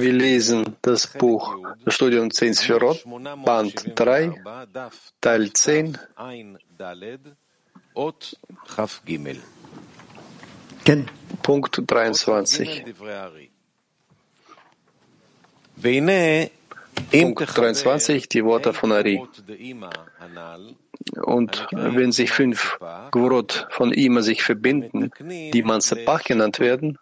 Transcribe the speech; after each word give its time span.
Wir 0.00 0.12
lesen 0.12 0.76
das 0.82 1.06
Buch 1.06 1.54
Studium 1.86 2.30
10 2.30 2.54
Sphirot, 2.54 3.04
Band 3.44 3.92
3, 3.94 4.34
Teil 5.20 5.52
10. 5.52 5.98
Punkt 11.42 11.82
23. 11.86 12.84
Punkt 17.12 17.58
23, 17.58 18.28
die 18.28 18.44
Worte 18.44 18.72
von 18.72 18.92
Ari. 18.92 19.22
Und 21.22 21.66
wenn 21.72 22.12
sich 22.12 22.30
fünf 22.30 22.78
Gvorot 23.10 23.66
von 23.70 23.92
ihm 23.92 24.20
sich 24.22 24.42
verbinden, 24.42 25.10
die 25.20 25.62
Mansepach 25.62 26.24
genannt 26.24 26.60
werden, 26.60 26.98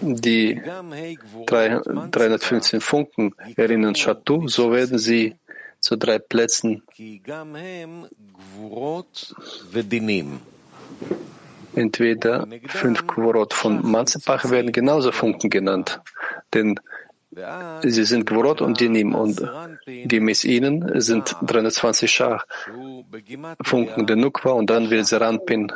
die 0.00 0.60
315 1.46 2.80
Funken 2.80 3.34
erinnern 3.56 3.94
Shatu, 3.94 4.48
so 4.48 4.72
werden 4.72 4.98
sie 4.98 5.36
zu 5.80 5.96
drei 5.96 6.18
Plätzen. 6.18 6.82
Entweder 11.76 12.46
fünf 12.68 13.06
Kvorot 13.06 13.52
von 13.52 13.90
Manzepach 13.90 14.50
werden 14.50 14.72
genauso 14.72 15.12
Funken 15.12 15.50
genannt, 15.50 16.00
denn 16.52 16.78
sie 17.82 18.04
sind 18.04 18.26
Gvorot 18.26 18.60
und 18.60 18.80
Dinim 18.80 19.14
und 19.14 19.42
gemäß 19.86 20.44
ihnen 20.44 21.00
sind 21.00 21.36
320 21.42 22.10
Schach 22.10 22.44
Funken 23.62 24.06
der 24.06 24.16
Nukwa 24.16 24.52
und 24.52 24.70
dann 24.70 24.90
wird 24.90 25.06
Seranpin 25.06 25.72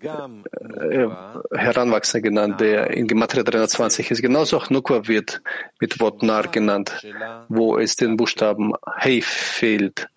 äh, 0.00 1.08
Heranwachsender 1.52 2.28
genannt, 2.28 2.60
der 2.60 2.90
in 2.90 3.06
Gematria 3.06 3.42
320 3.42 4.10
ist. 4.10 4.22
Genauso 4.22 4.58
auch 4.58 4.68
Nukwa 4.70 5.08
wird 5.08 5.42
mit 5.80 5.98
Wort 6.00 6.22
Nar 6.22 6.48
genannt, 6.48 7.06
wo 7.48 7.78
es 7.78 7.96
den 7.96 8.16
Buchstaben 8.16 8.74
Hey 8.96 9.22
fehlt. 9.22 10.08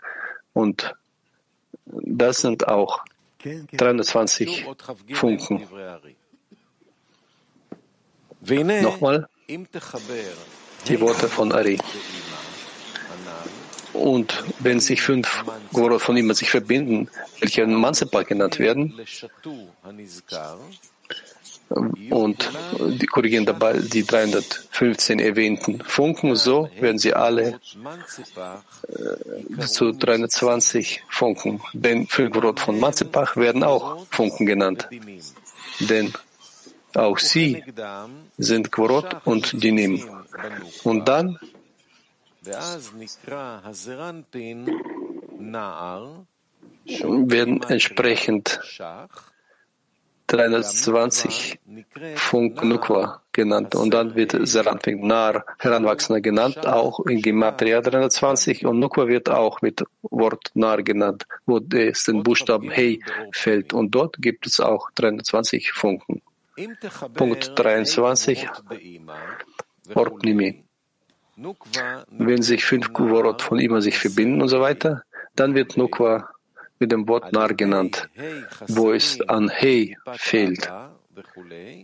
Und 0.53 0.93
das 1.85 2.39
sind 2.39 2.67
auch 2.67 3.03
320 3.43 4.65
Funken. 5.13 5.65
Nochmal 8.81 9.27
die 10.87 11.01
Worte 11.01 11.27
von 11.27 11.51
Ari. 11.51 11.77
Und 13.93 14.43
wenn 14.59 14.79
sich 14.79 15.01
fünf 15.01 15.43
Goro 15.73 15.99
von 15.99 16.15
ihm 16.15 16.31
sich 16.33 16.49
verbinden, 16.49 17.09
welche 17.39 17.65
Mansepa 17.65 18.23
genannt 18.23 18.59
werden, 18.59 18.93
und 22.09 22.49
die 22.79 23.05
korrigieren 23.05 23.45
dabei 23.45 23.73
die 23.73 24.03
315 24.03 25.19
erwähnten 25.19 25.81
Funken, 25.83 26.35
so 26.35 26.69
werden 26.79 26.97
sie 26.97 27.13
alle 27.13 27.59
äh, 28.87 29.65
zu 29.67 29.91
320 29.91 31.03
Funken. 31.09 31.61
Denn 31.73 32.07
Völkerrot 32.07 32.59
von 32.59 32.79
Matzepach 32.79 33.37
werden 33.37 33.63
auch 33.63 34.05
Funken 34.09 34.47
genannt. 34.47 34.89
Denn 35.79 36.13
auch 36.95 37.17
sie 37.19 37.63
sind 38.37 38.71
Gvorot 38.71 39.21
und 39.25 39.63
Dinim. 39.63 40.03
Und 40.83 41.07
dann 41.07 41.39
werden 46.85 47.61
entsprechend 47.63 48.59
320 50.27 51.59
Funk 52.15 52.63
Nukwa 52.63 53.21
genannt. 53.31 53.75
Und 53.75 53.93
dann 53.93 54.15
wird 54.15 54.35
Seranfing 54.47 55.05
Nar 55.07 55.45
Heranwachsender 55.57 56.21
genannt, 56.21 56.65
auch 56.67 56.99
in 57.05 57.21
Gematria 57.21 57.81
320. 57.81 58.65
Und 58.65 58.79
Nukwa 58.79 59.07
wird 59.07 59.29
auch 59.29 59.61
mit 59.61 59.83
Wort 60.03 60.51
Nar 60.53 60.83
genannt, 60.83 61.25
wo 61.45 61.57
es 61.57 62.03
den 62.03 62.21
Buchstaben 62.23 62.69
Hey 62.69 63.01
fällt. 63.31 63.73
Und 63.73 63.91
dort 63.91 64.17
gibt 64.19 64.45
es 64.45 64.59
auch 64.59 64.91
320 64.95 65.71
Funken. 65.71 66.21
Punkt 67.13 67.51
23. 67.55 68.47
Ortnimi. 69.95 70.63
Wenn 72.09 72.41
sich 72.41 72.65
fünf 72.65 72.91
Kuvorot 72.91 73.41
von 73.41 73.59
immer 73.59 73.81
sich 73.81 73.97
verbinden 73.97 74.41
und 74.41 74.49
so 74.49 74.59
weiter, 74.59 75.03
dann 75.35 75.55
wird 75.55 75.77
Nukwa 75.77 76.29
mit 76.79 76.91
dem 76.91 77.07
Wort 77.07 77.31
Nar 77.33 77.53
genannt, 77.53 78.09
wo 78.67 78.91
es 78.91 79.21
an 79.21 79.49
Hey 79.49 79.97
fehlt. 80.17 80.69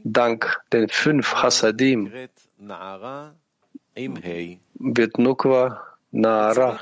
Dank 0.04 0.58
den 0.72 0.90
fünf 0.90 1.36
Hasadim 1.36 2.12
wird 4.76 5.18
Nukwa 5.18 5.96
Nara 6.12 6.80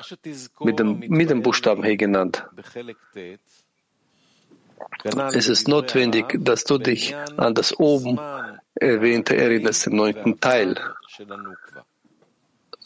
mit 0.60 0.80
dem, 0.80 1.00
mit 1.00 1.30
dem 1.30 1.42
Buchstaben 1.42 1.84
Hey 1.84 1.98
genannt. 1.98 2.46
Es 5.34 5.50
ist 5.50 5.68
notwendig, 5.68 6.38
dass 6.40 6.64
du 6.64 6.78
dich 6.78 7.16
an 7.38 7.54
das 7.54 7.78
oben 7.80 8.20
erwähnte 8.76 9.38
erinnerst 9.38 9.88
im 9.88 9.96
neunten 9.96 10.40
Teil. 10.40 10.76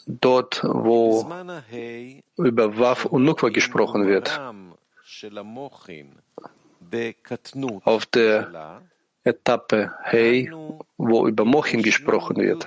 Dort, 0.06 0.62
wo 0.64 1.30
über 2.36 2.78
Waf 2.78 3.04
und 3.04 3.24
Nukwa 3.24 3.50
gesprochen 3.50 4.06
wird. 4.06 4.40
Auf 7.84 8.06
der 8.06 8.80
Etappe 9.28 9.92
Hey, 10.02 10.50
wo 10.96 11.26
über 11.28 11.44
Mochin 11.44 11.82
gesprochen 11.82 12.36
wird, 12.38 12.66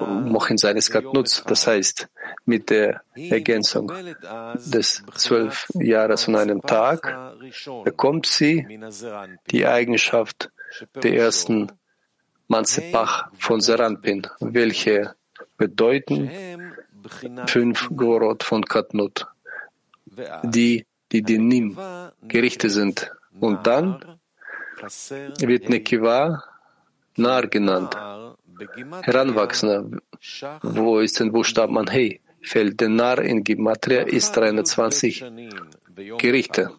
Mochin 0.00 0.56
seines 0.56 0.90
Katnutz, 0.90 1.42
das 1.44 1.66
heißt 1.66 2.08
mit 2.46 2.70
der 2.70 3.02
Ergänzung 3.14 3.92
des 4.64 5.02
zwölf 5.16 5.68
Jahres 5.74 6.24
von 6.24 6.36
einem 6.36 6.62
Tag, 6.62 7.00
bekommt 7.84 8.26
sie 8.26 8.80
die 9.50 9.66
Eigenschaft 9.66 10.50
der 11.02 11.14
ersten 11.14 11.72
Mansepach 12.48 13.30
von 13.38 13.60
Seranpin, 13.60 14.26
welche 14.40 15.14
bedeuten 15.58 16.30
fünf 17.46 17.88
Gorot 17.94 18.42
von 18.42 18.64
Katnut, 18.64 19.26
die 20.42 20.86
die 21.10 21.22
Dinim 21.22 21.76
Gerichte 22.22 22.70
sind. 22.70 23.10
Und 23.40 23.66
dann 23.66 24.18
wird 25.40 25.68
Nekiva 25.68 26.42
Nar 27.16 27.46
genannt, 27.46 27.94
Heranwachsender, 29.02 29.84
wo 30.62 30.98
ist 30.98 31.20
den 31.20 31.32
Buchstaben 31.32 31.78
an 31.78 31.88
Hey? 31.88 32.20
Fällt 32.44 32.80
der 32.80 32.88
Nar 32.88 33.20
in 33.20 33.44
Gematria 33.44 34.02
ist 34.02 34.32
320 34.32 35.24
Gerichte. 36.18 36.70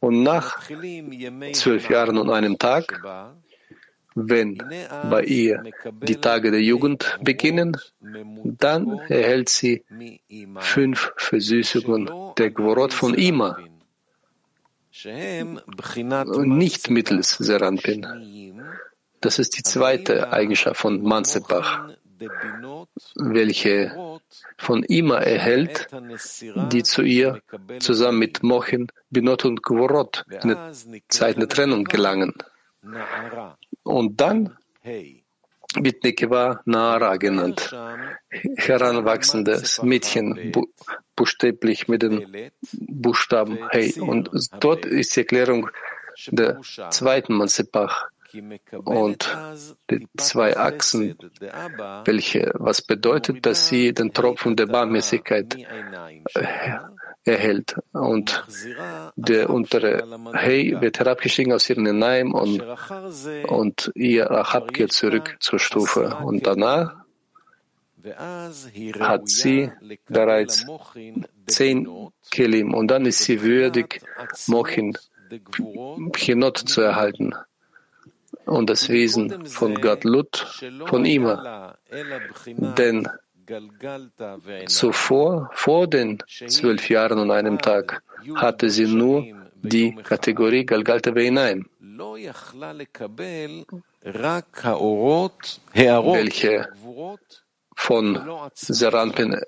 Und 0.00 0.22
nach 0.22 0.60
zwölf 1.52 1.88
Jahren 1.88 2.18
und 2.18 2.28
einem 2.28 2.58
Tag 2.58 3.00
wenn 4.14 4.58
bei 5.10 5.24
ihr 5.24 5.62
die 6.02 6.16
Tage 6.16 6.50
der 6.50 6.62
Jugend 6.62 7.18
beginnen, 7.20 7.76
dann 8.00 8.98
erhält 9.08 9.48
sie 9.48 9.84
fünf 10.58 11.12
Versüßungen 11.16 12.10
der 12.38 12.50
Gvorot 12.50 12.92
von 12.92 13.14
Ima, 13.14 13.58
nicht 16.44 16.90
mittels 16.90 17.30
Seranpin. 17.30 18.06
Das 19.20 19.38
ist 19.38 19.56
die 19.58 19.62
zweite 19.62 20.32
Eigenschaft 20.32 20.80
von 20.80 21.02
Mansepach, 21.02 21.88
welche 23.16 24.20
von 24.56 24.82
Ima 24.84 25.18
erhält, 25.18 25.88
die 26.72 26.82
zu 26.82 27.02
ihr 27.02 27.40
zusammen 27.80 28.18
mit 28.18 28.42
Mochin, 28.42 28.88
Binot 29.10 29.44
und 29.44 29.62
Gvorot 29.62 30.24
in 30.42 30.50
der 30.50 30.72
Zeit 31.08 31.38
der 31.38 31.48
Trennung 31.48 31.84
gelangen. 31.84 32.34
Und 33.82 34.20
dann 34.20 34.56
wird 35.74 36.04
Nekewa 36.04 36.60
Nara 36.64 37.16
genannt, 37.16 37.74
heranwachsendes 38.56 39.82
Mädchen, 39.82 40.52
bu 40.52 40.66
buchstäblich 41.16 41.86
mit 41.88 42.02
dem 42.02 42.24
Buchstaben 42.72 43.58
Hey. 43.70 43.94
Und 44.00 44.30
dort 44.60 44.84
ist 44.84 45.14
die 45.14 45.20
Erklärung 45.20 45.70
der 46.30 46.60
zweiten 46.90 47.34
Mansepach 47.34 48.08
und 48.84 49.36
die 49.90 50.08
zwei 50.16 50.56
Achsen, 50.56 51.16
welche, 52.04 52.50
was 52.54 52.82
bedeutet, 52.82 53.46
dass 53.46 53.68
sie 53.68 53.94
den 53.94 54.12
Tropfen 54.12 54.56
der 54.56 54.66
Barmäßigkeit 54.66 55.56
erhält. 57.24 57.76
Und 57.92 58.44
der 59.16 59.50
untere 59.50 60.04
Hey 60.32 60.76
wird 60.80 60.98
herabgestiegen 60.98 61.52
aus 61.52 61.68
ihren 61.68 61.98
Naim 61.98 62.32
und, 62.32 62.62
und 63.48 63.92
ihr 63.94 64.30
Achab 64.30 64.72
geht 64.72 64.92
zurück 64.92 65.36
zur 65.40 65.58
Stufe. 65.58 66.16
Und 66.24 66.46
danach 66.46 67.04
hat 69.00 69.28
sie 69.28 69.70
bereits 70.08 70.66
zehn 71.46 71.88
Kelim 72.30 72.74
und 72.74 72.88
dann 72.88 73.06
ist 73.06 73.20
sie 73.20 73.42
würdig, 73.42 74.02
Mochin, 74.46 74.98
Pchinot 76.12 76.58
zu 76.58 76.82
erhalten 76.82 77.34
und 78.44 78.68
das 78.68 78.88
Wesen 78.88 79.46
von 79.46 79.74
Gadlut 79.80 80.62
von 80.86 81.04
Ima. 81.04 81.76
Denn 82.46 83.08
zuvor, 84.66 85.50
vor 85.52 85.86
den 85.86 86.18
zwölf 86.28 86.88
Jahren 86.88 87.18
und 87.18 87.30
einem 87.30 87.58
Tag, 87.58 88.02
hatte 88.36 88.70
sie 88.70 88.86
nur 88.86 89.24
die 89.62 89.94
Kategorie 89.94 90.64
Galgalta 90.64 91.10
Beinaim, 91.10 91.68
welche 96.14 96.68
von 97.76 98.20
Seranpin 98.54 99.40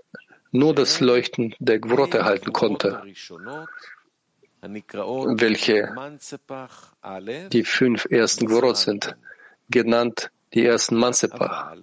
nur 0.52 0.74
das 0.74 1.00
Leuchten 1.00 1.54
der 1.58 1.78
Gvrot 1.78 2.14
erhalten 2.14 2.52
konnte, 2.52 3.02
welche 4.62 5.94
die 7.52 7.64
fünf 7.64 8.06
ersten 8.10 8.46
Gvorot 8.46 8.76
sind, 8.76 9.16
genannt 9.68 10.30
die 10.54 10.64
ersten 10.64 10.96
Mansepach. 10.96 11.76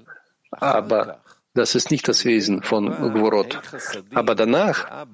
Aber 0.51 1.21
das 1.53 1.75
ist 1.75 1.91
nicht 1.91 2.07
das 2.07 2.25
Wesen 2.25 2.63
von 2.63 2.89
Gvorot. 3.13 3.59
Aber 4.13 4.35
danach, 4.35 5.05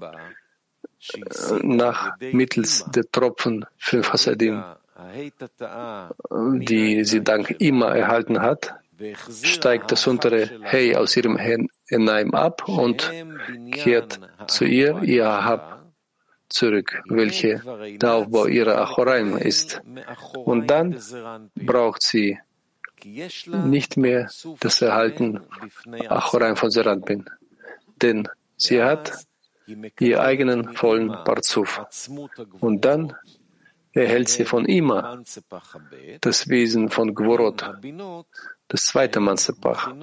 nach 1.61 2.17
mittels 2.19 2.85
der 2.93 3.09
Tropfen 3.11 3.65
fünf 3.77 4.13
Hasadim, 4.13 4.63
die 6.59 7.03
sie 7.05 7.23
dank 7.23 7.55
immer 7.59 7.95
erhalten 7.95 8.41
hat, 8.41 8.75
steigt 9.43 9.91
das 9.91 10.07
untere 10.07 10.49
Hey 10.61 10.95
aus 10.95 11.15
ihrem 11.15 11.37
Enaim 11.87 12.33
ab 12.33 12.67
und 12.67 13.11
kehrt 13.71 14.19
zu 14.47 14.65
ihr 14.65 15.01
ihr 15.03 15.29
Ahab 15.29 15.79
zurück, 16.49 17.01
welche 17.07 17.61
der 18.01 18.13
Aufbau 18.13 18.47
ihrer 18.47 18.81
Achoraim 18.81 19.37
ist. 19.37 19.81
Und 20.33 20.67
dann 20.67 20.99
braucht 21.55 22.01
sie 22.01 22.39
nicht 23.47 23.97
mehr 23.97 24.29
das 24.59 24.81
Erhalten 24.81 25.41
Achoraim 26.07 26.55
von 26.55 26.71
Seranpin, 26.71 27.25
denn 28.01 28.27
sie 28.57 28.81
hat 28.83 29.25
ihr 29.99 30.21
eigenen 30.21 30.73
vollen 30.73 31.09
Parzuf. 31.09 31.81
Und 32.59 32.85
dann 32.85 33.15
erhält 33.91 34.29
sie 34.29 34.45
von 34.45 34.65
Ima 34.65 35.21
das 36.21 36.47
Wesen 36.47 36.89
von 36.89 37.13
Gvorot, 37.13 37.69
das 38.67 38.85
zweite 38.85 39.19
Mansepach, 39.19 39.93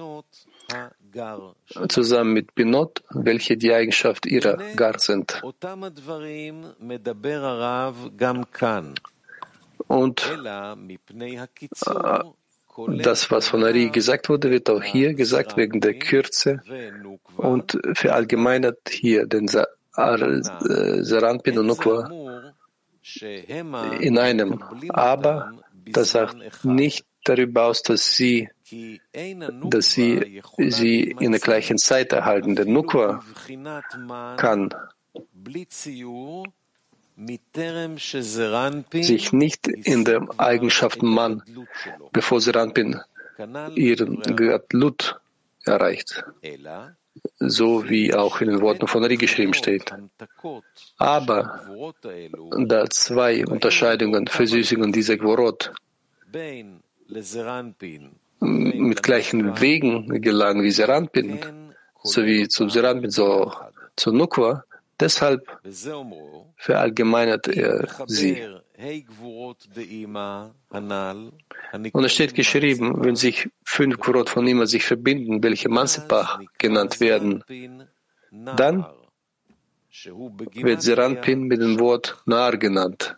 zusammen 1.89 2.33
mit 2.33 2.55
Binot, 2.55 3.03
welche 3.09 3.57
die 3.57 3.73
Eigenschaft 3.73 4.25
ihrer 4.25 4.57
Gar 4.75 4.99
sind. 4.99 5.41
Und 9.87 10.37
das, 12.87 13.31
was 13.31 13.47
von 13.47 13.63
Ari 13.63 13.89
gesagt 13.89 14.29
wurde, 14.29 14.51
wird 14.51 14.69
auch 14.69 14.83
hier 14.83 15.13
gesagt 15.13 15.57
wegen 15.57 15.81
der 15.81 15.97
Kürze 15.97 16.61
und 17.35 17.77
verallgemeinert 17.93 18.89
hier 18.89 19.25
den 19.25 19.47
Saranpin 19.47 21.59
und 21.59 21.67
Nukwa 21.67 22.53
in 23.99 24.17
einem. 24.17 24.63
Aber 24.89 25.53
das 25.85 26.11
sagt 26.11 26.65
nicht 26.65 27.05
darüber 27.23 27.65
aus, 27.65 27.81
dass 27.81 28.15
sie, 28.15 28.49
dass 29.63 29.91
sie 29.91 30.41
sie 30.57 31.15
in 31.19 31.31
der 31.31 31.41
gleichen 31.41 31.77
Zeit 31.77 32.11
erhalten. 32.11 32.55
Der 32.55 32.65
Nukwa 32.65 33.23
kann 34.37 34.69
sich 39.01 39.33
nicht 39.33 39.67
in 39.67 40.05
der 40.05 40.27
Eigenschaft 40.37 41.01
Mann, 41.01 41.41
bevor 42.11 42.41
Seranpin 42.41 42.99
ihren 43.75 44.21
Gatlut 44.21 45.19
erreicht, 45.65 46.23
so 47.39 47.89
wie 47.89 48.13
auch 48.13 48.41
in 48.41 48.49
den 48.49 48.61
Worten 48.61 48.87
von 48.87 49.03
Ari 49.03 49.17
geschrieben 49.17 49.53
steht. 49.53 49.91
Aber 50.97 51.61
da 52.57 52.89
zwei 52.89 53.45
Unterscheidungen, 53.45 54.27
Versüßungen 54.27 54.91
dieser 54.91 55.17
Gvorot 55.17 55.73
mit 58.39 59.03
gleichen 59.03 59.59
Wegen 59.59 60.21
gelangen 60.21 60.63
wie 60.63 60.71
Seranpin, 60.71 61.39
sowie 62.03 62.47
zum 62.47 62.69
Seranpin, 62.69 63.09
so 63.09 63.51
zu 63.95 64.11
Nukwa, 64.11 64.63
deshalb 64.99 65.59
verallgemeinert 66.55 67.47
er 67.47 67.87
sie. 68.07 68.43
Und 71.93 72.03
es 72.03 72.13
steht 72.13 72.35
geschrieben, 72.35 73.03
wenn 73.03 73.15
sich 73.15 73.49
fünf 73.63 73.97
Gvorot 73.99 74.29
von 74.29 74.47
ihm 74.47 74.65
sich 74.65 74.85
verbinden, 74.85 75.41
welche 75.43 75.69
Mansepach 75.69 76.39
genannt 76.57 76.99
werden, 76.99 77.43
dann 78.31 78.85
wird 80.53 80.81
Seranpin 80.81 81.43
mit 81.43 81.61
dem 81.61 81.79
Wort 81.79 82.21
Nar 82.25 82.57
genannt, 82.57 83.17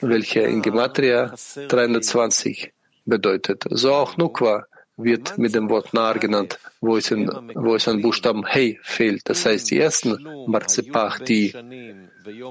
welcher 0.00 0.44
in 0.48 0.62
Gematria 0.62 1.32
320 1.68 2.72
bedeutet. 3.04 3.64
So 3.70 3.92
auch 3.94 4.16
Nukwa 4.16 4.66
wird 5.02 5.38
mit 5.38 5.54
dem 5.54 5.68
Wort 5.70 5.94
Nar 5.94 6.18
genannt, 6.18 6.58
wo 6.80 6.96
es, 6.96 7.10
in, 7.10 7.30
wo 7.54 7.74
es 7.74 7.88
an 7.88 8.00
Buchstaben 8.00 8.44
Hey 8.46 8.78
fehlt. 8.82 9.28
Das 9.28 9.46
heißt, 9.46 9.70
die 9.70 9.78
ersten 9.78 10.18
Marzipach, 10.46 11.18
die 11.20 11.54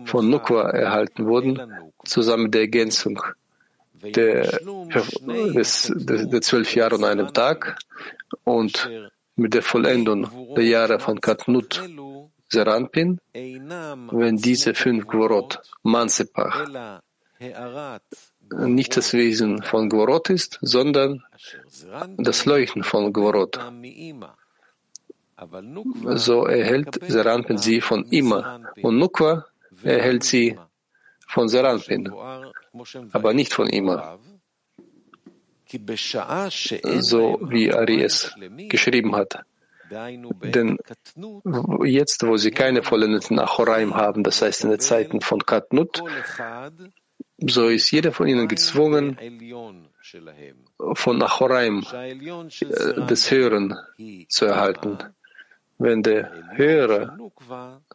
von 0.05 0.29
Nukwa 0.29 0.69
erhalten 0.69 1.25
wurden, 1.25 1.59
zusammen 2.05 2.43
mit 2.43 2.53
der 2.53 2.61
Ergänzung 2.61 3.21
der, 4.01 4.59
des, 5.53 5.91
des, 5.95 6.29
der 6.29 6.41
zwölf 6.41 6.73
Jahre 6.75 6.95
und 6.95 7.03
einem 7.03 7.33
Tag 7.33 7.77
und 8.43 8.89
mit 9.35 9.53
der 9.53 9.61
Vollendung 9.61 10.53
der 10.55 10.65
Jahre 10.65 10.99
von 10.99 11.19
Katnut 11.19 11.81
Seranpin, 12.49 13.19
wenn 13.33 14.37
diese 14.37 14.73
fünf 14.73 15.07
Gvorot 15.07 15.59
Mansepach 15.83 17.01
nicht 18.57 18.97
das 18.97 19.13
Wesen 19.13 19.63
von 19.63 19.89
Gvorot 19.89 20.29
ist, 20.29 20.59
sondern 20.61 21.23
das 22.17 22.45
Leuchten 22.45 22.83
von 22.83 23.13
Gvorot. 23.13 23.59
So 26.15 26.45
erhält 26.45 26.99
Seranpin 27.07 27.57
sie 27.57 27.81
von 27.81 28.05
Ima 28.11 28.59
und 28.81 28.97
Nukwa 28.97 29.45
erhält 29.83 30.23
sie 30.23 30.57
von 31.27 31.47
Seranpin, 31.47 32.11
aber 33.13 33.33
nicht 33.33 33.53
von 33.53 33.67
Ima. 33.67 34.17
So 36.99 37.39
wie 37.43 37.71
Ari 37.71 38.03
es 38.03 38.35
geschrieben 38.67 39.15
hat. 39.15 39.43
Denn 39.91 40.77
jetzt, 41.83 42.25
wo 42.25 42.37
sie 42.37 42.51
keine 42.51 42.83
vollendeten 42.83 43.39
Achoraim 43.39 43.95
haben, 43.95 44.23
das 44.23 44.41
heißt 44.41 44.63
in 44.63 44.69
den 44.71 44.79
Zeiten 44.79 45.21
von 45.21 45.39
Katnut, 45.45 46.01
so 47.47 47.69
ist 47.69 47.91
jeder 47.91 48.11
von 48.11 48.27
ihnen 48.27 48.47
gezwungen, 48.47 49.17
von 50.93 51.21
Achoraim 51.21 51.85
äh, 51.93 53.05
des 53.07 53.31
Höheren 53.31 53.75
zu 54.27 54.45
erhalten. 54.45 54.97
Wenn 55.77 56.03
der 56.03 56.31
Höhere 56.55 57.17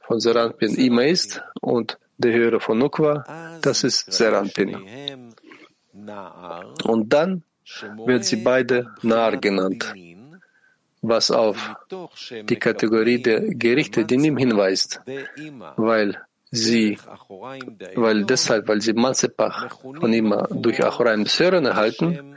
von 0.07 0.21
Seranpin 0.21 0.75
Ima 0.77 1.03
ist 1.03 1.43
und 1.61 1.99
der 2.17 2.33
Höhere 2.33 2.61
von 2.61 2.79
Nukwa, 2.79 3.59
das 3.61 3.85
ist 3.85 4.11
Seranpin. 4.13 5.35
Und 6.85 7.13
dann 7.13 7.43
wird 8.07 8.25
sie 8.25 8.37
beide 8.37 8.95
Nar 9.03 9.37
genannt 9.37 9.95
was 11.09 11.31
auf 11.31 11.77
die 12.49 12.57
Kategorie 12.57 13.23
der 13.23 13.41
Gerichte 13.55 14.05
Dinim 14.05 14.37
hinweist, 14.37 15.01
weil 15.77 16.19
sie, 16.55 16.99
weil 17.95 18.25
deshalb, 18.25 18.69
weil 18.69 18.81
sie 18.81 18.93
Mansepach 18.93 19.71
von 19.81 20.13
ihm 20.13 20.35
durch 20.51 20.85
Achoraim 20.85 21.27
Sören 21.27 21.67
erhalten, 21.67 22.37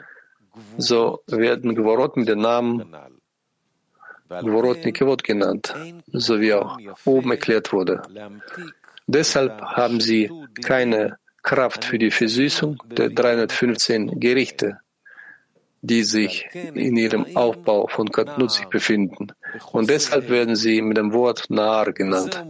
so 0.78 1.22
werden 1.28 1.76
Gvorot 1.76 2.18
mit 2.18 2.28
dem 2.28 2.40
Namen 2.40 2.96
Gvorot 4.30 4.84
Nikevot 4.84 5.24
genannt, 5.24 5.74
so 6.12 6.40
wie 6.42 6.54
auch 6.54 6.78
oben 7.06 7.32
erklärt 7.32 7.72
wurde. 7.72 8.02
Deshalb 9.08 9.62
haben 9.62 10.02
sie 10.02 10.30
keine 10.64 11.18
Kraft 11.44 11.86
für 11.86 11.98
die 11.98 12.12
Versüßung 12.12 12.84
der 12.92 13.10
315 13.10 14.20
Gerichte, 14.20 14.80
die 15.82 16.04
sich 16.04 16.46
in 16.54 16.98
ihrem 16.98 17.38
Aufbau 17.38 17.88
von 17.88 18.12
Katnut 18.12 18.52
sich 18.52 18.66
befinden. 18.66 19.28
Und 19.72 19.90
deshalb 19.90 20.30
werden 20.30 20.58
sie 20.58 20.82
mit 20.82 20.98
dem 20.98 21.14
Wort 21.14 21.46
Naar 21.50 21.94
genannt, 21.94 22.44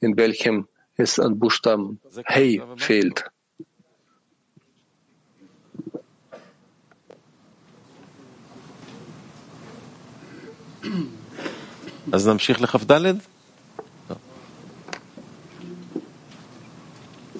in 0.00 0.18
welchem 0.18 0.68
es 0.96 1.18
an 1.18 1.38
Buchstaben 1.38 2.00
Hey 2.24 2.60
fehlt. 2.76 3.30
אז 12.12 12.28
נמשיך 12.28 12.60
לכ"ד? 12.60 12.92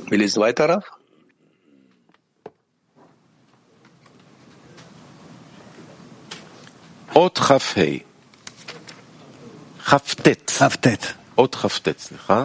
Wir 0.08 0.18
lesen 0.18 0.40
weiter, 0.42 0.68
Rav. 0.68 0.84
אות 7.16 7.38
כ"ה, 7.38 7.56
כ"ט, 9.84 10.28
כ"ט. 10.50 10.86
אות 11.38 11.54
כ"ט, 11.54 11.98
סליחה. 11.98 12.44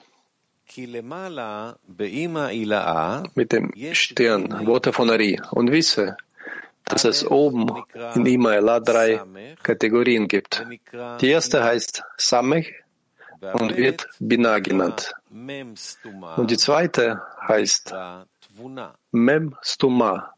mit 3.35 3.51
dem 3.51 3.71
Stern, 3.93 4.67
Worte 4.67 4.93
von 4.93 5.09
Ari, 5.09 5.41
und 5.51 5.71
wisse, 5.71 6.17
dass 6.85 7.05
es 7.05 7.25
oben 7.25 7.67
in 8.15 8.25
Imaela 8.25 8.79
drei 8.79 9.21
Kategorien 9.63 10.27
gibt. 10.27 10.65
Die 11.21 11.29
erste 11.29 11.63
heißt 11.63 12.03
Samech 12.17 12.73
und 13.53 13.75
wird 13.77 14.07
Bina 14.19 14.59
genannt. 14.59 15.13
Und 15.29 16.51
die 16.51 16.57
zweite 16.57 17.21
heißt 17.47 17.93
Mem 19.11 19.55
Stuma, 19.61 20.33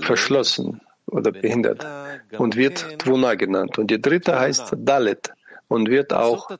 verschlossen 0.00 0.80
oder 1.06 1.32
behindert. 1.32 1.86
Und 2.38 2.56
wird 2.56 2.98
Tvuna 2.98 3.34
genannt. 3.34 3.78
Und 3.78 3.90
die 3.90 4.00
dritte 4.00 4.38
heißt 4.38 4.74
Dalet 4.78 5.32
und 5.72 5.88
wird 5.88 6.12
auch 6.12 6.50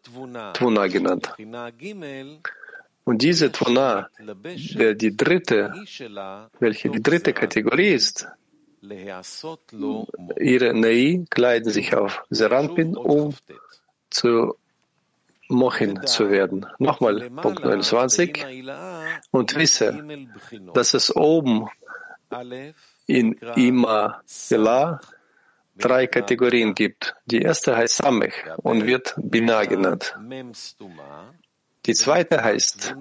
Tvuna 0.54 0.86
genannt. 0.86 1.34
Und 3.04 3.22
diese 3.22 3.52
Tvuna, 3.52 4.08
der 4.74 4.94
die 4.94 5.16
dritte, 5.16 5.74
welche 6.58 6.88
die 6.88 7.02
dritte 7.02 7.32
Kategorie 7.32 7.88
ist, 7.88 8.26
ihre 10.40 10.74
Nei 10.74 11.24
kleiden 11.28 11.70
sich 11.70 11.94
auf 11.94 12.24
Serampin, 12.30 12.96
um 12.96 13.34
zu 14.10 14.56
Mochin 15.48 16.06
zu 16.06 16.30
werden. 16.30 16.66
Nochmal 16.78 17.30
Punkt 17.30 17.64
29. 17.64 18.44
Und 19.30 19.56
wisse, 19.56 20.02
dass 20.72 20.94
es 20.94 21.14
oben 21.14 21.68
in 23.06 23.38
Ima 23.56 24.22
Ela 24.50 25.00
drei 25.76 26.06
Kategorien 26.06 26.74
gibt. 26.74 27.14
Die 27.26 27.42
erste 27.42 27.76
heißt 27.76 27.96
Samech 27.96 28.34
und 28.56 28.86
wird 28.86 29.14
Bina 29.16 29.64
genannt. 29.64 30.16
Die 31.86 31.94
zweite 31.94 32.42
heißt 32.42 32.94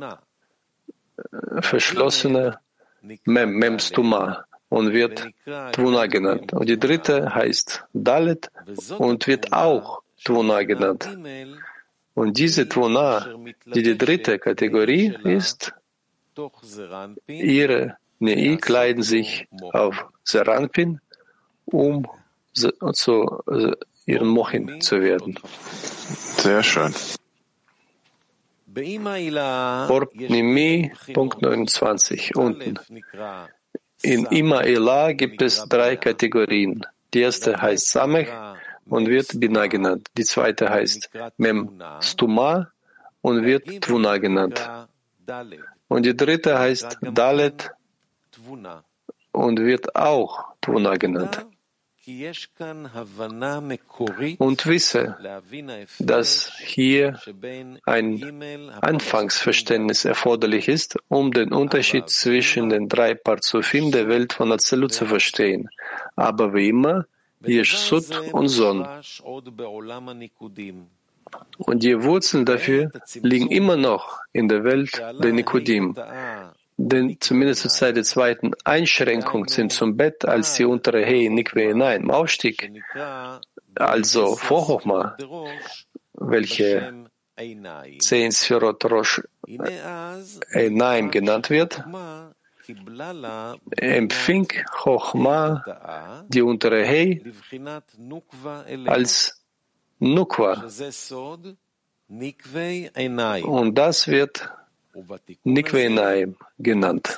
äh, 1.18 1.62
verschlossene 1.62 2.60
Mem, 3.26 3.52
Memstuma 3.58 4.46
und 4.70 4.94
wird 4.94 5.28
Tvuna 5.74 6.08
genannt. 6.08 6.54
Und 6.54 6.70
die 6.70 6.80
dritte 6.80 7.34
heißt 7.34 7.84
Dalet 7.94 8.50
und 8.98 9.28
wird 9.28 9.54
auch 9.54 10.02
Tvuna 10.24 10.64
genannt. 10.64 11.10
Und 12.14 12.38
diese 12.38 12.68
Tvuna, 12.68 13.36
die 13.66 13.84
die 13.84 13.98
dritte 13.98 14.40
Kategorie 14.40 15.16
ist, 15.24 15.74
ihre 17.28 17.98
Nei 18.20 18.58
kleiden 18.62 19.04
sich 19.04 19.48
auf 19.74 20.06
Serampin, 20.24 21.02
um 21.66 22.08
zu 22.54 23.44
äh, 23.48 23.74
ihrem 24.06 24.28
Mohin 24.30 24.82
zu 24.82 25.02
werden. 25.02 25.40
Sehr 26.38 26.64
schön. 26.64 26.94
Wort 28.74 30.16
Nimi, 30.16 30.92
Punkt 31.14 31.42
29, 31.42 32.36
unten. 32.36 32.80
In 34.02 34.26
Imaela 34.26 35.12
gibt 35.14 35.42
es 35.42 35.66
drei 35.68 35.96
Kategorien. 35.98 36.86
Die 37.14 37.22
erste 37.22 37.62
heißt 37.62 37.92
Samech 37.92 38.30
und 38.86 39.08
wird 39.08 39.40
Bina 39.40 39.68
genannt. 39.68 40.08
Die 40.18 40.24
zweite 40.24 40.70
heißt 40.70 41.10
Mem 41.38 41.82
Stuma 42.00 42.72
und 43.22 43.44
wird 43.44 43.82
Tvuna 43.82 44.18
genannt. 44.18 44.62
Und 45.88 46.06
die 46.06 46.16
dritte 46.16 46.58
heißt 46.58 46.98
Dalet 47.02 47.72
und 49.32 49.60
wird 49.60 49.96
auch 49.96 50.46
Tvuna 50.62 50.96
genannt 50.96 51.46
und 54.38 54.66
wisse, 54.66 55.18
dass 56.00 56.52
hier 56.60 57.20
ein 57.86 58.72
Anfangsverständnis 58.82 60.06
erforderlich 60.06 60.68
ist, 60.68 60.98
um 61.08 61.32
den 61.32 61.52
Unterschied 61.52 62.10
zwischen 62.10 62.70
den 62.70 62.90
drei 62.90 63.14
Parzufim 63.14 63.92
der 63.92 64.08
Welt 64.08 64.34
von 64.34 64.52
Azalut 64.52 64.94
zu 64.94 65.06
verstehen. 65.06 65.70
Aber 66.16 66.54
wie 66.54 66.70
immer, 66.70 67.06
Yeshut 67.46 68.34
und 68.34 68.48
Son. 68.50 68.86
Und 71.58 71.84
die 71.84 72.04
Wurzeln 72.04 72.46
dafür 72.46 72.92
liegen 73.22 73.50
immer 73.50 73.78
noch 73.78 74.20
in 74.34 74.50
der 74.50 74.64
Welt 74.64 75.02
der 75.24 75.32
Nikodim, 75.32 75.96
denn 76.88 77.18
zumindest 77.20 77.62
zur 77.62 77.72
Zeit 77.72 77.96
der 77.96 78.04
zweiten 78.04 78.52
Einschränkung 78.64 79.48
sind 79.48 79.72
zum 79.72 79.98
Bett 79.98 80.26
als 80.26 80.56
die 80.56 80.66
untere 80.66 81.06
Hey 81.06 81.30
Nikwe 81.30 81.62
hinein, 81.68 82.04
im 82.04 82.12
Aufstieg, 82.12 82.72
also 83.76 84.36
vor 84.36 84.68
Hochma, 84.68 85.18
welche 86.14 87.10
zehn 88.00 88.32
Sphirot 88.32 88.84
Rosh 88.86 89.22
äh, 89.48 90.66
Einaim 90.66 91.12
genannt 91.12 91.50
wird, 91.50 91.84
empfing 93.78 94.48
Hochma 94.86 96.26
die 96.30 96.42
untere 96.42 96.86
Hey, 96.86 97.24
als 98.86 99.44
Nukwa. 100.00 100.66
Und 103.44 103.76
das 103.76 104.08
wird 104.08 104.52
Nikvenaim 105.44 106.36
genannt. 106.58 107.18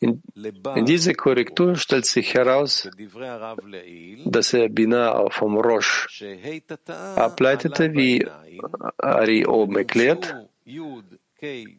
In, 0.00 0.22
in 0.74 0.84
dieser 0.86 1.14
Korrektur 1.14 1.76
stellt 1.76 2.06
sich 2.06 2.34
heraus, 2.34 2.88
dass 4.24 4.52
er 4.52 4.68
Bina 4.68 5.28
vom 5.30 5.56
Rosh 5.58 6.24
ableitete, 7.16 7.92
wie 7.94 8.26
Ari 8.98 9.46
oben 9.46 9.76
erklärt, 9.76 10.34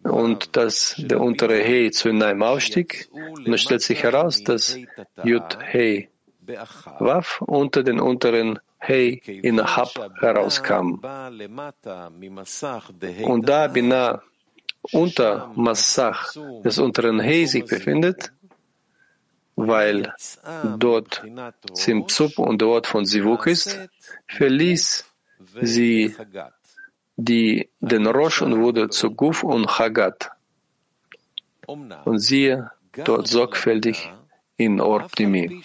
und 0.04 0.56
dass 0.56 0.96
der 0.98 1.20
untere 1.20 1.62
He 1.64 1.92
zu 1.92 2.14
Naim 2.14 2.44
aufstieg. 2.44 3.10
Und 3.12 3.54
es 3.54 3.62
stellt 3.62 3.82
sich 3.82 4.04
heraus, 4.04 4.44
dass 4.44 4.78
Yud 5.24 5.58
He 5.72 6.08
Waf 7.00 7.42
unter 7.42 7.84
den 7.84 8.00
unteren 8.00 8.60
He 8.82 9.22
in 9.26 9.60
Hab 9.60 9.90
herauskam. 10.22 11.00
Und 13.24 13.50
da 13.50 13.68
Binah 13.68 14.22
unter 14.92 15.52
Massach 15.56 16.34
des 16.64 16.80
unteren 16.80 17.20
He 17.20 17.46
sich 17.46 17.66
befindet, 17.66 18.32
weil 19.56 20.14
dort 20.78 21.24
Zimzup 21.74 22.40
und 22.40 22.62
der 22.62 22.70
Ort 22.70 22.88
von 22.88 23.06
Sivuk 23.06 23.48
ist, 23.48 23.78
verließ 24.28 25.06
sie 25.62 26.16
die, 27.18 27.70
den 27.80 28.08
Rosh 28.08 28.42
und 28.42 28.60
wurde 28.60 28.90
zu 28.90 29.12
Guf 29.12 29.44
und 29.44 29.68
Chagat. 29.68 30.32
Und 31.68 32.20
siehe 32.20 32.72
dort 33.04 33.28
sorgfältig 33.28 34.10
in 34.56 34.82
Orpnimi. 34.82 35.62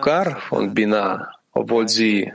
Gar 0.00 0.40
von 0.40 0.74
Binah, 0.74 1.30
obwohl 1.52 1.88
sie 1.88 2.32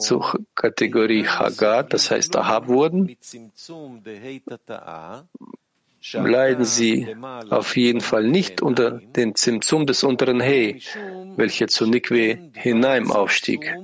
zur 0.00 0.40
Kategorie 0.54 1.24
Chagat, 1.24 1.92
das 1.92 2.10
heißt 2.10 2.36
Ahab 2.36 2.68
wurden, 2.68 3.16
leiden 6.12 6.64
sie 6.64 7.16
auf 7.50 7.76
jeden 7.76 8.00
Fall 8.00 8.24
nicht 8.24 8.62
unter 8.62 8.90
den 8.92 9.34
Zimzum 9.34 9.86
des 9.86 10.02
unteren 10.02 10.40
He, 10.40 10.80
welcher 11.36 11.68
zu 11.68 11.86
Nikwe 11.86 12.50
hinein 12.54 13.10
aufstieg. 13.10 13.74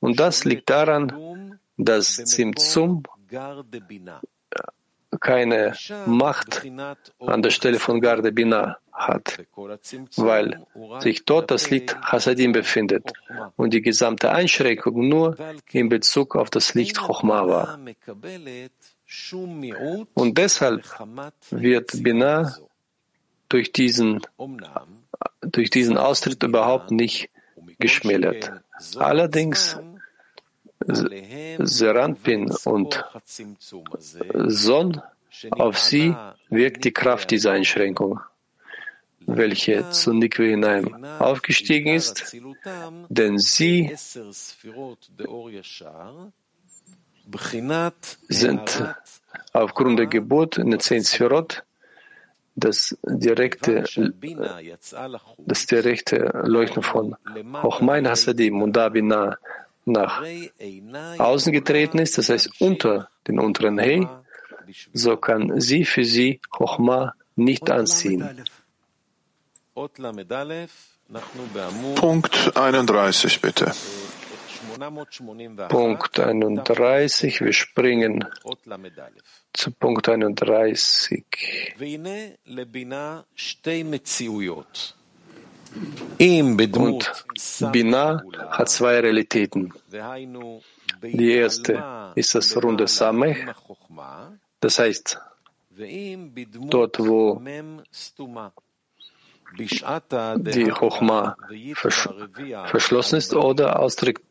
Und 0.00 0.20
das 0.20 0.44
liegt 0.44 0.68
daran, 0.68 1.58
dass 1.76 2.16
Zimzum 2.16 3.04
keine 5.20 5.74
Macht 6.06 6.66
an 7.20 7.42
der 7.42 7.50
Stelle 7.50 7.78
von 7.78 8.00
Garde 8.00 8.32
Bina 8.32 8.78
hat, 8.96 9.46
weil 10.16 10.66
sich 11.00 11.24
dort 11.24 11.50
das 11.50 11.70
Licht 11.70 11.96
Hasadim 12.00 12.52
befindet 12.52 13.12
und 13.56 13.74
die 13.74 13.82
gesamte 13.82 14.32
Einschränkung 14.32 15.08
nur 15.08 15.36
in 15.70 15.88
Bezug 15.88 16.34
auf 16.34 16.50
das 16.50 16.74
Licht 16.74 16.98
Chochma 16.98 17.46
war. 17.46 17.78
Und 20.14 20.38
deshalb 20.38 20.84
wird 21.50 22.02
Bina 22.02 22.56
durch 23.48 23.72
diesen, 23.72 24.22
durch 25.42 25.70
diesen 25.70 25.98
Austritt 25.98 26.42
überhaupt 26.42 26.90
nicht 26.90 27.30
geschmälert. 27.78 28.50
Allerdings 28.96 29.78
Seranpin 31.58 32.50
und 32.64 33.04
Son, 34.34 35.02
auf 35.50 35.78
sie 35.78 36.16
wirkt 36.48 36.84
die 36.84 36.92
Kraft 36.92 37.30
dieser 37.30 37.52
Einschränkung, 37.52 38.20
welche 39.26 39.90
zu 39.90 40.12
Nikwe 40.12 40.50
hinein 40.50 41.04
aufgestiegen 41.18 41.94
ist, 41.94 42.36
denn 43.08 43.38
sie 43.38 43.94
sind 48.28 48.84
aufgrund 49.52 49.98
der 49.98 50.06
Geburt 50.06 50.58
in 50.58 50.70
den 50.70 50.80
zehn 50.80 51.02
Sphirot 51.02 51.64
das 52.54 52.96
direkte, 53.04 53.84
das 55.38 55.66
direkte 55.66 56.42
Leuchten 56.44 56.82
von 56.82 57.16
Hochmein 57.62 58.08
Hasadim 58.08 58.62
und 58.62 58.74
Dabina 58.74 59.38
nach 59.84 60.22
außen 61.18 61.52
getreten 61.52 61.98
ist, 61.98 62.16
das 62.18 62.30
heißt 62.30 62.60
unter 62.60 63.08
den 63.28 63.38
unteren 63.38 63.78
Hei, 63.78 64.08
so 64.92 65.16
kann 65.16 65.60
sie 65.60 65.84
für 65.84 66.04
sie 66.04 66.40
Chochma 66.50 67.14
nicht 67.36 67.70
anziehen. 67.70 68.44
Punkt 71.96 72.56
31, 72.56 73.40
bitte. 73.42 73.72
Punkt 75.68 76.18
31, 76.18 77.40
wir 77.42 77.52
springen 77.52 78.24
zu 79.52 79.70
Punkt 79.72 80.08
31. 80.08 81.54
Und 86.72 87.12
Bina 87.72 88.22
hat 88.50 88.68
zwei 88.70 89.00
Realitäten. 89.00 89.74
Die 91.02 91.32
erste 91.32 92.12
ist 92.14 92.34
das 92.34 92.56
runde 92.56 92.88
Samech, 92.88 93.44
das 94.60 94.78
heißt, 94.78 95.20
dort, 96.70 96.98
wo 96.98 97.42
die 99.54 100.70
Chochma 100.70 101.36
versch 101.74 102.08
verschlossen 102.66 103.16
ist 103.16 103.34
oder 103.34 103.78
ausdrückt 103.80 104.22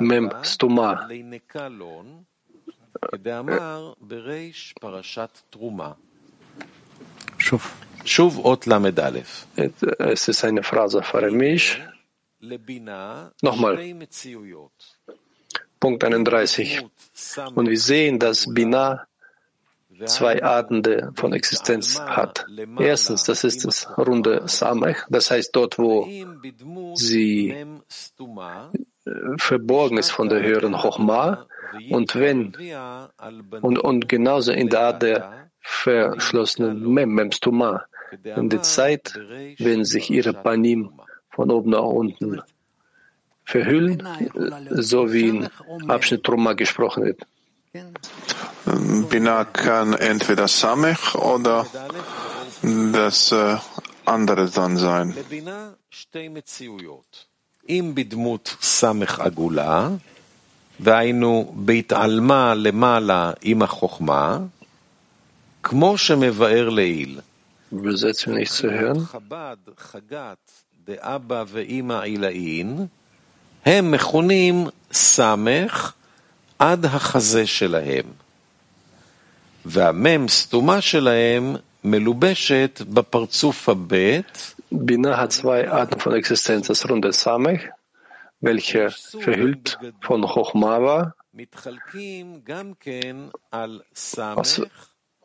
Mem 0.00 0.32
Stuma. 0.42 1.08
Es 9.98 10.28
ist 10.28 10.44
eine 10.44 10.62
Phrase 10.62 11.02
für 11.02 11.30
mich. 11.30 11.80
Nochmal. 13.42 13.76
Punkt 15.80 16.04
31. 16.04 16.84
Und 17.54 17.68
wir 17.68 17.78
sehen, 17.78 18.18
dass 18.18 18.46
Bina 18.52 19.06
zwei 20.04 20.42
Arten 20.42 20.82
von 21.14 21.32
Existenz 21.32 22.00
hat. 22.00 22.46
Erstens, 22.78 23.24
das 23.24 23.44
ist 23.44 23.64
das 23.64 23.88
runde 23.98 24.42
Samech, 24.46 24.98
das 25.08 25.30
heißt 25.30 25.54
dort, 25.54 25.78
wo 25.78 26.08
sie 26.94 27.50
äh, 27.50 29.14
verborgen 29.38 29.98
ist 29.98 30.10
von 30.10 30.28
der 30.28 30.42
höheren 30.42 30.74
Chochma 30.74 31.46
und 31.90 32.14
wenn 32.16 32.52
und, 33.60 33.78
und 33.78 34.08
genauso 34.08 34.52
in 34.52 34.68
der 34.68 34.80
Art 34.80 35.02
der 35.02 35.48
verschlossenen 35.60 36.92
Mem, 36.92 37.12
Memstuma, 37.14 37.84
in 38.22 38.48
der 38.48 38.62
Zeit, 38.62 39.18
wenn 39.58 39.84
sich 39.84 40.10
ihre 40.10 40.32
Panim 40.32 40.92
von 41.30 41.50
oben 41.50 41.70
nach 41.70 41.82
unten 41.82 42.40
verhüllen, 43.44 44.02
so 44.70 45.12
wie 45.12 45.28
in 45.28 45.48
Abschnitt 45.88 46.24
Truma 46.24 46.52
gesprochen 46.54 47.04
wird. 47.04 47.26
Bina 49.09 49.43
kann 49.45 49.93
entweder 49.93 50.47
Samech 50.47 51.15
oder 51.15 51.65
das 52.93 53.31
äh, 53.31 53.57
andere 54.05 54.49
dann 54.49 54.77
sein. 54.77 55.13
אם 57.69 57.91
בדמות 57.95 58.55
סמך 58.61 59.19
עגולה, 59.19 59.89
והיינו 60.79 61.53
בהתעלמה 61.55 62.53
למעלה 62.55 63.31
עם 63.41 63.61
החוכמה, 63.61 64.39
כמו 65.63 65.97
שמבאר 65.97 66.69
לעיל. 66.69 67.19
חב"ד, 69.03 69.57
חגת, 69.77 70.51
דאבא 70.85 71.43
ואימא 71.47 71.93
עילאין, 71.93 72.85
הם 73.65 73.91
מכונים 73.91 74.67
סמך 74.91 75.93
עד 76.59 76.85
החזה 76.85 77.47
שלהם. 77.47 78.05
והמם 79.65 80.27
סתומה 80.27 80.81
שלהם 80.81 81.55
מלובשת 81.83 82.81
בפרצוף 82.89 83.69
הבט. 83.69 84.37
Bina 84.71 85.17
hat 85.17 85.33
zwei 85.33 85.69
Arten 85.69 85.99
von 85.99 86.13
Existenz. 86.13 86.67
Das 86.67 86.89
runde 86.89 87.11
Samech, 87.11 87.69
welche 88.39 88.89
verhüllt 89.19 89.77
von 90.01 90.21
Chochma 90.23 90.81
war, 90.81 91.15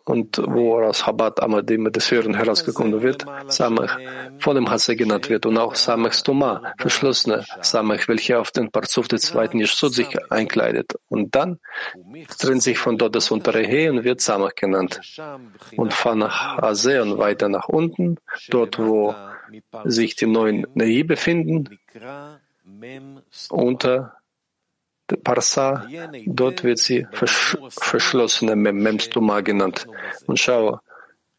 und 0.05 0.37
woraus 0.37 1.03
Chabad 1.03 1.41
Amadim 1.41 1.91
des 1.91 2.11
Höheren 2.11 2.33
herausgekommen 2.33 3.01
wird, 3.01 3.25
Samech 3.47 3.91
von 4.39 4.55
dem 4.55 4.69
Hasse 4.69 4.95
genannt 4.95 5.29
wird 5.29 5.45
und 5.45 5.57
auch 5.57 5.75
Samech 5.75 6.13
Stoma, 6.13 6.73
verschlossene 6.77 7.45
Samech, 7.61 8.07
welche 8.07 8.39
auf 8.39 8.51
den 8.51 8.71
Parzuf 8.71 9.07
des 9.07 9.23
zweiten 9.23 9.59
Yeshut 9.59 9.93
sich 9.93 10.09
einkleidet. 10.31 10.95
Und 11.09 11.35
dann 11.35 11.59
trennt 12.39 12.63
sich 12.63 12.77
von 12.77 12.97
dort 12.97 13.15
das 13.15 13.31
untere 13.31 13.61
He 13.61 13.89
und 13.89 14.03
wird 14.03 14.21
Samech 14.21 14.55
genannt. 14.55 15.01
Und 15.77 15.93
von 15.93 16.19
nach 16.19 16.57
Hase 16.57 17.01
und 17.01 17.17
weiter 17.17 17.49
nach 17.49 17.67
unten, 17.67 18.17
dort 18.49 18.79
wo 18.79 19.15
sich 19.85 20.15
die 20.15 20.27
neuen 20.27 20.65
Nei 20.73 21.03
befinden, 21.03 21.79
unter 23.49 24.20
Parsa, 25.17 25.87
dort 26.25 26.63
wird 26.63 26.79
sie 26.79 27.07
versch 27.11 27.57
verschlossene 27.69 28.55
Memstuma 28.55 29.41
genannt. 29.41 29.87
Und 30.27 30.39
schau 30.39 30.79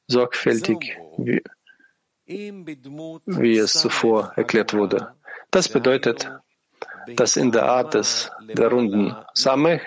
sorgfältig, 0.07 0.99
wie, 1.19 1.43
wie 2.27 3.57
es 3.57 3.73
zuvor 3.73 4.33
erklärt 4.37 4.75
wurde. 4.75 5.15
Das 5.51 5.69
bedeutet, 5.69 6.31
dass 7.17 7.37
in 7.37 7.53
der 7.53 7.65
Art 7.65 7.95
des, 7.95 8.31
der 8.43 8.69
runden 8.69 9.15
Samech, 9.35 9.83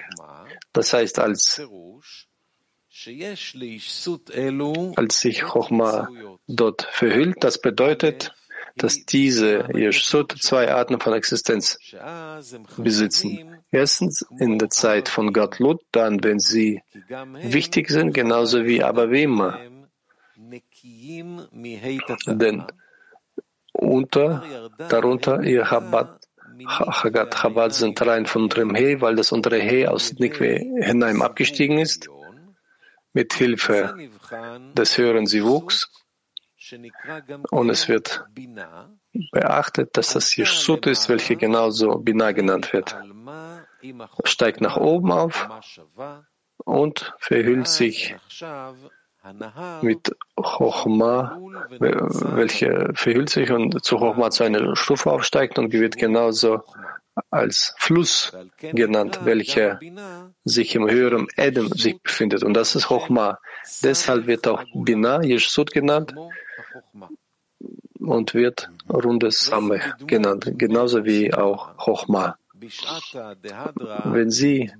das 0.73 0.93
heißt 0.93 1.19
als 1.19 1.61
als 4.95 5.19
sich 5.19 5.41
Chochma 5.41 6.09
dort 6.47 6.87
verhüllt, 6.91 7.43
das 7.43 7.59
bedeutet, 7.59 8.33
dass 8.75 9.05
diese 9.05 9.69
Yeshut 9.73 10.35
zwei 10.39 10.71
Arten 10.71 10.99
von 10.99 11.13
Existenz 11.13 11.77
besitzen. 12.77 13.57
Erstens 13.71 14.25
in 14.37 14.59
der 14.59 14.69
Zeit 14.69 15.07
von 15.07 15.31
Gatlut, 15.31 15.81
dann 15.91 16.23
wenn 16.23 16.39
sie 16.39 16.81
wichtig 17.41 17.89
sind, 17.89 18.13
genauso 18.13 18.65
wie 18.65 18.79
immer. 19.21 19.59
Denn 22.27 22.63
unter, 23.73 24.43
darunter 24.89 25.41
ihr 25.43 25.65
Chabad, 25.65 26.19
Chagat 27.01 27.35
Chabad 27.35 27.73
sind 27.73 28.01
rein 28.01 28.25
von 28.25 28.43
unserem 28.43 28.75
He, 28.75 29.01
weil 29.01 29.15
das 29.15 29.31
untere 29.31 29.59
He 29.59 29.87
aus 29.87 30.13
Nikwe 30.13 30.59
hinein 30.81 31.21
abgestiegen 31.21 31.77
ist, 31.77 32.07
mit 33.13 33.33
Hilfe 33.33 33.95
des 34.73 34.97
höheren 34.97 35.25
Sivuks 35.25 35.89
und 37.51 37.69
es 37.69 37.87
wird 37.87 38.25
beachtet, 39.31 39.97
dass 39.97 40.13
das 40.13 40.35
Yeshut 40.37 40.87
ist, 40.87 41.09
welche 41.09 41.35
genauso 41.35 41.97
Bina 41.99 42.31
genannt 42.31 42.73
wird. 42.73 42.95
Steigt 44.23 44.61
nach 44.61 44.77
oben 44.77 45.11
auf 45.11 45.47
und 46.63 47.13
verhüllt 47.19 47.67
sich 47.67 48.15
mit 49.81 50.15
Chochma, 50.35 51.39
welche 51.79 52.91
verhüllt 52.93 53.29
sich 53.29 53.51
und 53.51 53.83
zu 53.83 53.97
Chochma 53.97 54.29
zu 54.29 54.43
einer 54.43 54.75
Stufe 54.75 55.11
aufsteigt 55.11 55.57
und 55.57 55.73
wird 55.73 55.97
genauso 55.97 56.61
als 57.31 57.73
Fluss 57.77 58.35
genannt, 58.59 59.21
welcher 59.23 59.79
sich 60.43 60.75
im 60.75 60.89
höheren 60.89 61.27
Edem 61.37 61.69
sich 61.69 61.99
befindet. 62.01 62.43
Und 62.43 62.53
das 62.53 62.75
ist 62.75 62.87
Chochma. 62.87 63.39
Deshalb 63.83 64.27
wird 64.27 64.47
auch 64.47 64.63
Bina 64.73 65.23
Yeshsud 65.23 65.71
genannt 65.71 66.13
und 67.99 68.33
wird 68.33 68.69
rundes 68.91 69.45
Samech 69.45 69.83
genannt, 70.05 70.51
genauso 70.57 71.05
wie 71.05 71.33
auch 71.33 71.75
Chochma. 71.77 72.37
Wenn 74.05 74.31
sie 74.31 74.71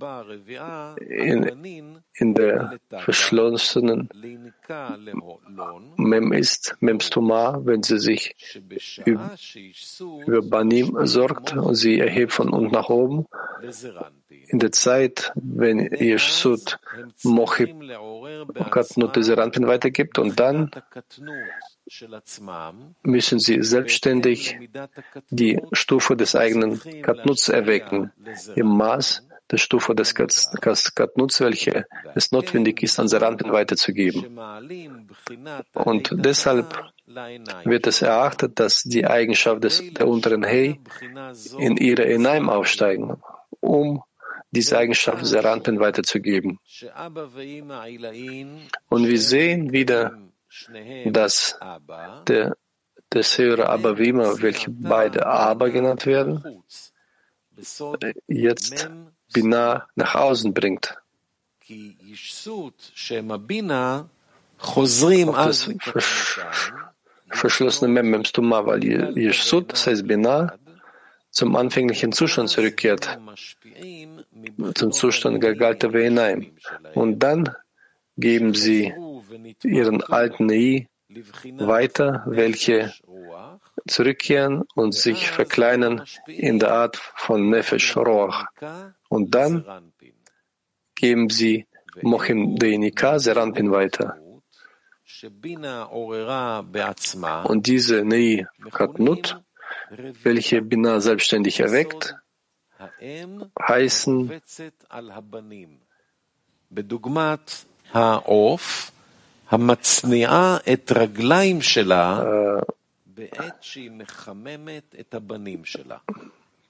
in, 1.07 2.01
in 2.13 2.33
der 2.33 2.79
verschlossenen 2.89 4.09
Mem 5.97 6.33
ist, 6.33 6.75
Memstuma, 6.79 7.59
wenn 7.63 7.83
sie 7.83 7.99
sich 7.99 8.35
über 10.25 10.41
Banim 10.41 11.05
sorgt 11.05 11.53
und 11.53 11.75
sie 11.75 11.99
erhebt 11.99 12.31
von 12.31 12.49
unten 12.49 12.71
nach 12.71 12.89
oben, 12.89 13.25
in 14.47 14.59
der 14.59 14.71
Zeit, 14.71 15.33
wenn 15.35 15.79
Yeshut 15.79 16.79
Mochib 17.23 17.75
Katnut 18.71 19.23
Seranpin 19.23 19.67
weitergibt 19.67 20.17
und 20.17 20.39
dann 20.39 20.71
müssen 23.03 23.39
sie 23.39 23.61
selbstständig 23.61 24.57
die 25.29 25.59
Stufe 25.71 26.15
des 26.15 26.35
eigenen 26.35 26.79
Katnuts 27.01 27.49
erwecken, 27.49 28.11
im 28.55 28.67
Maß 28.67 29.27
der 29.51 29.57
Stufe 29.57 29.93
des 29.93 30.15
Katnuts, 30.15 31.39
welche 31.39 31.85
es 32.15 32.31
notwendig 32.31 32.81
ist, 32.81 32.99
an 32.99 33.07
Seranten 33.07 33.51
weiterzugeben. 33.51 34.39
Und 35.73 36.09
deshalb 36.11 36.83
wird 37.63 37.87
es 37.87 38.01
erachtet, 38.01 38.59
dass 38.59 38.81
die 38.83 39.05
Eigenschaft 39.05 39.63
des, 39.63 39.83
der 39.93 40.07
unteren 40.07 40.43
Hei 40.43 40.79
in 41.59 41.77
ihre 41.77 42.05
Enaim 42.05 42.49
aufsteigen, 42.49 43.17
um 43.59 44.01
diese 44.49 44.77
Eigenschaft 44.77 45.25
Seranten 45.25 45.79
weiterzugeben. 45.79 46.59
Und 48.89 49.07
wir 49.07 49.19
sehen 49.19 49.71
wieder 49.71 50.17
dass 51.05 51.59
der, 52.27 52.57
das 53.09 53.37
höhere 53.37 53.69
Abavima, 53.69 54.41
welche 54.41 54.69
beide 54.71 55.25
Aber 55.25 55.69
genannt 55.69 56.05
werden, 56.05 56.63
jetzt 58.27 58.89
Bina 59.33 59.87
nach 59.95 60.15
außen 60.15 60.53
bringt. 60.53 60.97
Auf 64.57 65.45
das 65.45 65.69
verschlossene 67.29 68.03
Mem 68.03 68.23
Stuma, 68.23 68.65
weil 68.65 68.83
Yeshut, 68.83 69.71
das 69.71 69.87
heißt 69.87 70.07
Bina, 70.07 70.53
zum 71.31 71.55
anfänglichen 71.55 72.11
Zustand 72.11 72.49
zurückkehrt, 72.49 73.19
zum 74.75 74.91
Zustand 74.91 75.41
Gagalta 75.41 75.91
Veinaim. 75.91 76.55
Und 76.93 77.19
dann 77.19 77.53
geben 78.15 78.53
sie 78.53 78.93
ihren 79.63 80.01
alten 80.03 80.49
I 80.49 80.87
weiter, 81.59 82.23
welche 82.27 82.93
zurückkehren 83.87 84.63
und 84.75 84.93
sich 84.93 85.29
verkleinern 85.29 86.03
in 86.27 86.59
der 86.59 86.71
Art 86.71 86.97
von 86.97 87.49
Nefesh 87.49 87.95
Roach. 87.95 88.45
Und 89.09 89.35
dann 89.35 89.93
geben 90.95 91.29
sie 91.29 91.67
Mochim 92.01 92.57
Deinika 92.57 93.19
Seranpin 93.19 93.71
weiter. 93.71 94.17
Und 97.43 97.67
diese 97.67 98.03
Nei 98.03 98.47
Katnut, 98.71 99.41
welche 100.23 100.61
Bina 100.61 100.99
selbstständig 100.99 101.59
erweckt, 101.59 102.15
heißen 103.67 104.41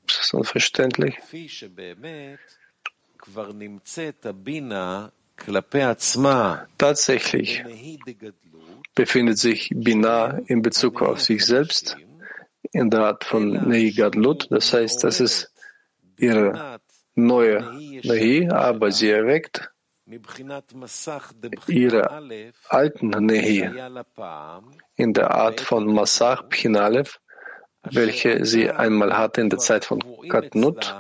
das 0.08 0.20
ist 0.20 0.34
unverständlich. 0.34 1.16
Tatsächlich 6.78 7.64
befindet 8.94 9.38
sich 9.38 9.70
Binah 9.74 10.40
in 10.48 10.62
Bezug 10.62 11.02
auf 11.02 11.22
sich 11.22 11.46
selbst 11.46 11.98
in 12.72 12.90
der 12.90 13.02
Art 13.02 13.24
von 13.24 13.70
Nehi 13.70 13.92
Gadlut, 13.92 14.48
das 14.52 14.74
heißt, 14.74 15.04
das 15.04 15.22
ist 15.22 15.52
ihre 16.18 16.80
neue 17.16 17.64
Nehi, 18.04 18.50
aber 18.50 18.92
sie 18.92 19.10
erweckt 19.10 19.72
ihre 21.68 22.04
alten 22.70 23.10
Nehi 23.10 23.70
in 24.96 25.14
der 25.14 25.32
Art 25.32 25.62
von 25.62 25.92
Masach 25.92 26.48
Pchinalev, 26.50 27.20
welche 27.92 28.46
sie 28.46 28.70
einmal 28.70 29.18
hatte 29.18 29.42
in 29.42 29.50
der 29.50 29.60
Zeit 29.60 29.86
von 29.86 30.00
Katnut 30.30 30.94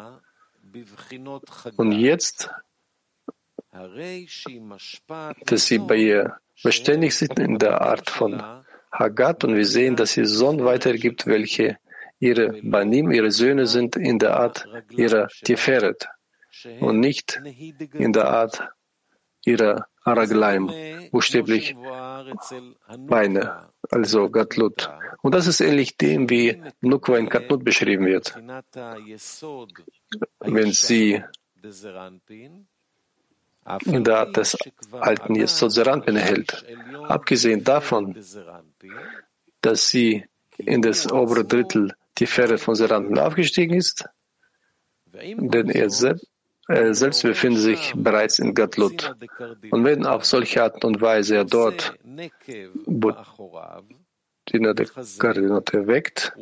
und 1.77 1.91
jetzt, 1.91 2.49
dass 5.45 5.65
sie 5.65 5.77
bei 5.77 5.95
ihr 5.95 6.37
beständig 6.63 7.15
sind 7.15 7.37
in 7.39 7.59
der 7.59 7.81
Art 7.81 8.09
von 8.09 8.41
Hagat 8.91 9.43
und 9.43 9.55
wir 9.55 9.65
sehen, 9.65 9.95
dass 9.95 10.13
sie 10.13 10.25
Sohn 10.25 10.63
weitergibt, 10.65 11.27
welche 11.27 11.77
ihre 12.19 12.59
Banim, 12.63 13.11
ihre 13.11 13.31
Söhne 13.31 13.67
sind 13.67 13.97
in 13.97 14.17
der 14.17 14.37
Art 14.37 14.67
ihrer 14.89 15.27
Tiferet 15.43 16.07
und 16.79 16.99
nicht 16.99 17.39
in 17.93 18.13
der 18.13 18.29
Art 18.29 18.63
ihrer 19.45 19.88
Araglaim, 20.03 20.71
buchstäblich 21.12 21.75
Beine, 22.97 23.69
also 23.89 24.29
Gatlut. 24.29 24.89
Und 25.21 25.34
das 25.34 25.47
ist 25.47 25.62
ähnlich 25.62 25.97
dem, 25.97 26.29
wie 26.29 26.62
Nukwa 26.81 27.17
in 27.17 27.29
Katnut 27.29 27.63
beschrieben 27.63 28.05
wird. 28.05 28.36
Wenn 30.39 30.71
sie 30.71 31.23
in 33.86 34.03
der 34.03 34.17
Art 34.17 34.38
des 34.38 34.58
alten 34.91 35.36
Yesod 35.36 35.71
Zeranpin 35.71 36.15
erhält, 36.15 36.65
abgesehen 37.08 37.63
davon, 37.63 38.15
dass 39.62 39.89
sie 39.89 40.25
in 40.58 40.81
das 40.81 41.12
obere 41.12 41.43
Drittel 41.45 41.95
die 42.17 42.27
Fähre 42.27 42.58
von 42.58 42.75
Seranpin 42.75 43.17
aufgestiegen 43.19 43.75
ist, 43.75 44.05
denn 45.13 45.69
er 45.69 45.89
selbst 45.89 46.27
selbst 46.67 47.23
befindet 47.23 47.62
sich 47.62 47.93
bereits 47.95 48.39
in 48.39 48.54
Gatlut. 48.54 49.15
Und 49.71 49.84
wenn 49.84 50.06
auf 50.06 50.25
solche 50.25 50.63
Art 50.63 50.84
und 50.84 51.01
Weise 51.01 51.36
er 51.36 51.45
dort 51.45 51.93
die 54.51 54.62
Koordinate 55.19 55.88
weckt 55.88 56.34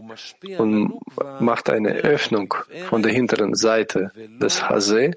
und 0.57 0.99
macht 1.39 1.69
eine 1.69 1.93
Öffnung 1.95 2.53
von 2.89 3.01
der 3.01 3.13
hinteren 3.13 3.55
Seite 3.55 4.11
des 4.41 4.67
Hase 4.67 5.11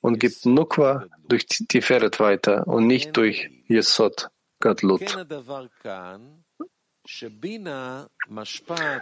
und 0.00 0.18
gibt 0.20 0.46
Nukwa 0.46 1.06
durch 1.28 1.46
die 1.46 1.82
Feret 1.82 2.20
weiter 2.20 2.66
und 2.66 2.86
nicht 2.86 3.16
durch 3.16 3.50
Yesod 3.68 4.28
Gatlut. 4.60 5.26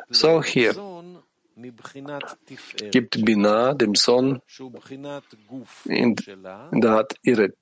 So 0.08 0.42
hier 0.42 0.74
gibt 2.90 3.24
Bina 3.24 3.74
dem 3.74 3.94
Sohn 3.94 4.40
in, 5.84 6.16
der 6.72 6.90
Art 6.90 7.14
ihre 7.22 7.52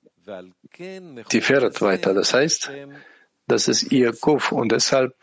Tiferet 1.29 1.81
weiter. 1.81 2.13
Das 2.13 2.33
heißt, 2.33 2.71
das 3.47 3.67
ist 3.67 3.91
ihr 3.91 4.13
Kuf 4.13 4.51
und 4.51 4.71
deshalb 4.71 5.15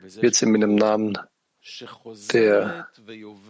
wird 0.00 0.34
sie 0.34 0.46
mit 0.46 0.62
dem 0.62 0.76
Namen 0.76 1.18
der, 2.32 2.88
der 2.98 3.46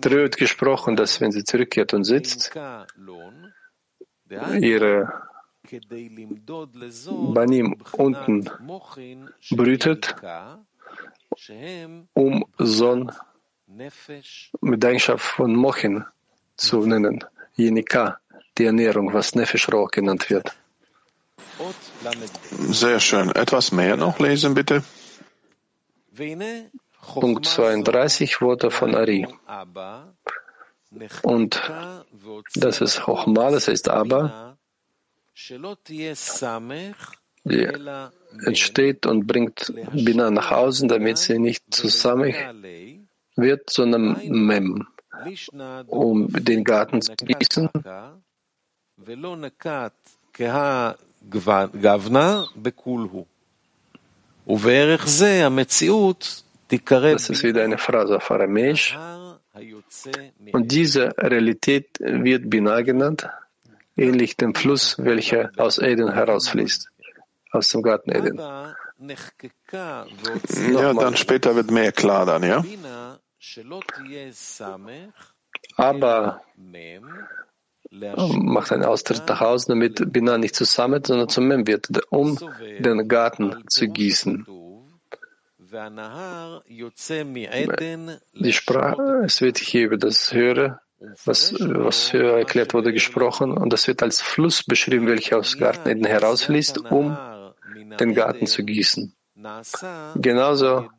Tröd 0.00 0.36
gesprochen, 0.36 0.96
dass 0.96 1.20
wenn 1.20 1.32
sie 1.32 1.44
zurückkehrt 1.44 1.92
und 1.92 2.04
sitzt, 2.04 2.52
ihre 4.60 5.12
Banim 7.34 7.76
unten 7.92 8.50
brütet 9.50 10.16
um 12.14 12.44
Sohn 12.58 13.12
mit 14.60 14.84
Eigenschaft 14.84 15.24
von 15.24 15.54
Mochin 15.54 16.04
zu 16.56 16.84
nennen, 16.86 17.24
Jenika, 17.54 18.18
die 18.58 18.64
Ernährung, 18.66 19.12
was 19.12 19.34
Nefesh 19.34 19.68
Roh 19.72 19.86
genannt 19.86 20.28
wird. 20.30 20.56
Sehr 22.50 23.00
schön. 23.00 23.30
Etwas 23.30 23.72
mehr 23.72 23.96
noch 23.96 24.18
lesen, 24.18 24.54
bitte. 24.54 24.82
Punkt 27.02 27.46
32, 27.46 28.40
Worte 28.40 28.70
von 28.70 28.94
Ari. 28.94 29.26
Und 31.22 31.72
das 32.54 32.80
ist 32.80 33.06
Hochmal, 33.06 33.52
das 33.52 33.68
heißt 33.68 33.88
aber, 33.88 34.58
entsteht 38.44 39.06
und 39.06 39.26
bringt 39.26 39.72
Bina 39.92 40.30
nach 40.30 40.50
außen, 40.52 40.88
damit 40.88 41.18
sie 41.18 41.38
nicht 41.38 41.64
zusammen 41.70 42.34
wird 43.36 43.70
einem 43.82 44.16
Mem, 44.46 44.86
um 45.86 46.28
den 46.32 46.64
Garten 46.64 47.02
zu 47.02 47.14
gießen. 47.16 47.68
Das 57.12 57.30
ist 57.30 57.42
wieder 57.42 57.64
eine 57.64 57.78
Phrase 57.78 58.16
auf 58.16 58.30
Aramäisch. 58.30 58.96
Und 60.52 60.72
diese 60.72 61.12
Realität 61.18 61.98
wird 61.98 62.48
Binah 62.48 62.82
genannt, 62.82 63.28
ähnlich 63.96 64.36
dem 64.36 64.54
Fluss, 64.54 64.96
welcher 64.98 65.50
aus 65.56 65.78
Eden 65.78 66.12
herausfließt, 66.12 66.89
aus 67.50 67.68
dem 67.68 67.82
Garten 67.82 68.12
Eden. 68.12 68.38
Ja, 68.38 68.74
dann 70.94 71.16
später 71.16 71.56
wird 71.56 71.70
mehr 71.70 71.92
klar 71.92 72.26
dann, 72.26 72.42
ja? 72.42 72.62
Aber 75.76 76.42
macht 77.90 78.72
einen 78.72 78.84
Austritt 78.84 79.22
nach 79.26 79.40
außen, 79.40 79.72
damit 79.72 80.12
Binah 80.12 80.36
nicht 80.38 80.54
zu 80.54 80.64
Samet, 80.64 81.08
sondern 81.08 81.28
zum 81.28 81.48
Mem 81.48 81.66
wird, 81.66 81.88
um 82.10 82.38
den 82.78 83.08
Garten 83.08 83.64
zu 83.68 83.88
gießen. 83.88 84.46
Die 88.34 88.52
Sprache, 88.52 89.22
es 89.24 89.40
wird 89.40 89.58
hier 89.58 89.86
über 89.86 89.96
das 89.96 90.32
Höhere, 90.32 90.80
was, 91.24 91.54
was 91.58 92.12
höher 92.12 92.38
erklärt 92.38 92.74
wurde, 92.74 92.92
gesprochen, 92.92 93.56
und 93.56 93.72
das 93.72 93.88
wird 93.88 94.02
als 94.02 94.20
Fluss 94.20 94.62
beschrieben, 94.62 95.06
welcher 95.06 95.38
aus 95.38 95.56
Garten 95.58 95.88
Eden 95.88 96.04
herausfließt, 96.04 96.90
um 96.90 97.16
den 97.98 98.14
Garten 98.14 98.46
zu 98.46 98.64
gießen. 98.64 99.14
Genauso 100.16 100.90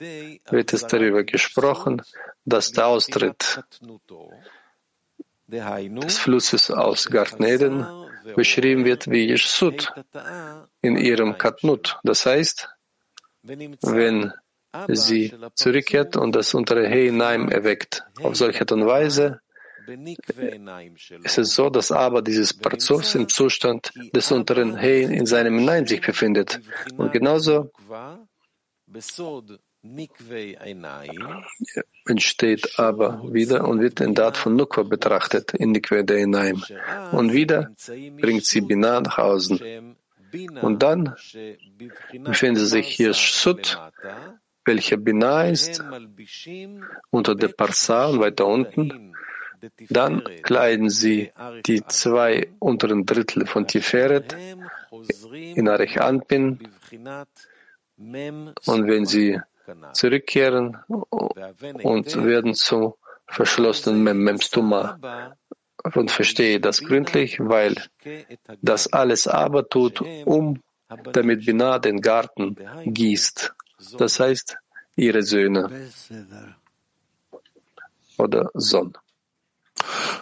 wird 0.49 0.73
es 0.73 0.87
darüber 0.87 1.23
gesprochen, 1.23 2.01
dass 2.45 2.71
der 2.71 2.87
Austritt 2.87 3.63
des 5.47 6.17
Flusses 6.17 6.71
aus 6.71 7.05
Garten 7.07 7.43
Eden 7.43 7.85
beschrieben 8.35 8.85
wird 8.85 9.09
wie 9.09 9.29
Yeshsut 9.29 9.93
in 10.81 10.97
ihrem 10.97 11.37
Katnut. 11.37 11.99
Das 12.03 12.25
heißt, 12.25 12.69
wenn 13.43 14.33
sie 14.87 15.33
zurückkehrt 15.55 16.15
und 16.15 16.35
das 16.35 16.53
untere 16.53 16.87
Heinaim 16.89 17.49
erweckt. 17.49 18.05
Auf 18.23 18.35
solche 18.35 18.61
Art 18.61 18.71
und 18.71 18.85
Weise 18.85 19.41
ist 21.23 21.37
es 21.37 21.55
so, 21.55 21.69
dass 21.69 21.91
aber 21.91 22.21
dieses 22.21 22.53
Parzufs 22.53 23.15
im 23.15 23.27
Zustand 23.27 23.91
des 24.15 24.31
unteren 24.31 24.77
He 24.77 25.03
in 25.03 25.25
seinem 25.25 25.63
Nein 25.63 25.87
sich 25.87 26.01
befindet. 26.01 26.61
Und 26.97 27.11
genauso 27.11 27.71
entsteht 32.05 32.79
aber 32.79 33.33
wieder 33.33 33.67
und 33.67 33.81
wird 33.81 33.99
in 33.99 34.13
Dat 34.13 34.37
von 34.37 34.55
Nukwa 34.55 34.83
betrachtet, 34.83 35.53
in 35.53 35.71
Nikwe 35.71 36.03
de 36.03 36.23
Einaim. 36.23 36.63
Und 37.11 37.33
wieder 37.33 37.71
bringt 38.19 38.45
sie 38.45 38.61
Binah 38.61 39.01
nach 39.01 39.17
außen. 39.17 39.95
Und 40.61 40.83
dann 40.83 41.15
befindet 42.23 42.67
sich 42.67 42.87
hier 42.87 43.13
Sut, 43.13 43.79
welcher 44.65 44.97
Binah 44.97 45.45
ist, 45.45 45.83
unter 47.09 47.35
der 47.35 47.49
Parsa 47.49 48.05
und 48.05 48.19
weiter 48.19 48.45
unten. 48.45 49.10
Dann 49.89 50.23
kleiden 50.43 50.89
sie 50.89 51.31
die 51.65 51.85
zwei 51.85 52.51
unteren 52.59 53.05
Drittel 53.05 53.45
von 53.45 53.67
Tiferet 53.67 54.35
in 55.31 55.67
Arich 55.67 56.01
Anpin 56.01 56.59
und 57.97 58.87
wenn 58.87 59.05
sie 59.05 59.39
zurückkehren 59.93 60.77
und 60.87 62.23
werden 62.23 62.53
zum 62.53 62.93
verschlossenen 63.27 64.03
Mem 64.03 64.23
Memstuma 64.23 65.35
und 65.93 66.11
verstehe 66.11 66.59
das 66.59 66.81
gründlich, 66.83 67.39
weil 67.39 67.75
das 68.61 68.91
alles 68.91 69.27
aber 69.27 69.67
tut, 69.67 70.01
um 70.25 70.61
damit 71.13 71.45
Binah 71.45 71.79
den 71.79 72.01
Garten 72.01 72.57
gießt. 72.85 73.53
Das 73.97 74.19
heißt, 74.19 74.57
ihre 74.95 75.23
Söhne 75.23 75.89
oder 78.17 78.49
Sohn. 78.53 78.93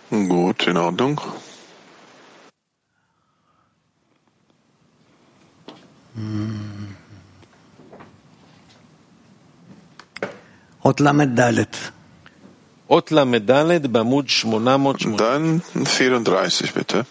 Gut, 0.10 0.68
in 0.68 0.78
Ordnung. 0.78 1.22
Dann 15.18 15.62
34, 15.62 16.74
bitte. 16.74 17.06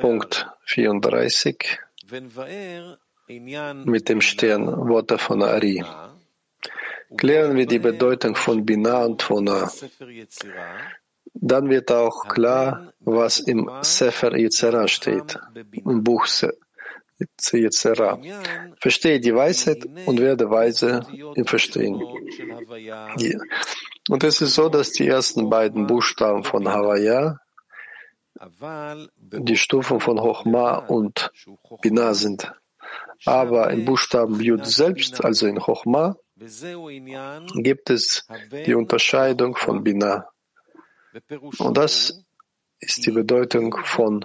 Punkt 0.00 0.46
34 0.64 1.78
mit 3.84 4.08
dem 4.08 4.20
Stern 4.20 4.66
Worte 4.88 5.18
von 5.18 5.42
Ari. 5.42 5.84
Klären 7.16 7.56
wir 7.56 7.66
die 7.66 7.78
Bedeutung 7.78 8.34
von 8.34 8.64
Binah 8.64 9.04
und 9.04 9.20
Tvona. 9.20 9.70
Dann 11.34 11.68
wird 11.70 11.90
auch 11.90 12.28
klar, 12.28 12.92
was 13.00 13.40
im 13.40 13.70
Sefer 13.82 14.36
Yetzera 14.36 14.88
steht, 14.88 15.38
im 15.72 16.02
Buch 16.02 16.26
Yetzera. 17.52 18.20
Verstehe 18.80 19.20
die 19.20 19.34
Weisheit 19.34 19.86
und 20.06 20.20
werde 20.20 20.50
weise 20.50 21.00
im 21.34 21.46
Verstehen. 21.46 21.94
Und 24.08 24.24
es 24.24 24.40
ist 24.40 24.54
so, 24.54 24.68
dass 24.68 24.92
die 24.92 25.06
ersten 25.06 25.50
beiden 25.50 25.86
Buchstaben 25.86 26.44
von 26.44 26.68
Havaya 26.68 27.38
die 29.16 29.56
Stufen 29.56 30.00
von 30.00 30.20
Hochma 30.20 30.76
und 30.76 31.32
Binah 31.82 32.14
sind. 32.14 32.52
Aber 33.24 33.70
im 33.70 33.84
Buchstaben 33.84 34.40
Yud 34.40 34.64
selbst, 34.66 35.24
also 35.24 35.46
in 35.46 35.58
Chochma, 35.58 36.16
gibt 37.54 37.90
es 37.90 38.26
die 38.66 38.74
Unterscheidung 38.74 39.56
von 39.56 39.82
Binah. 39.82 40.28
Und 41.58 41.76
das 41.76 42.24
ist 42.80 43.06
die 43.06 43.10
Bedeutung 43.10 43.76
von 43.84 44.24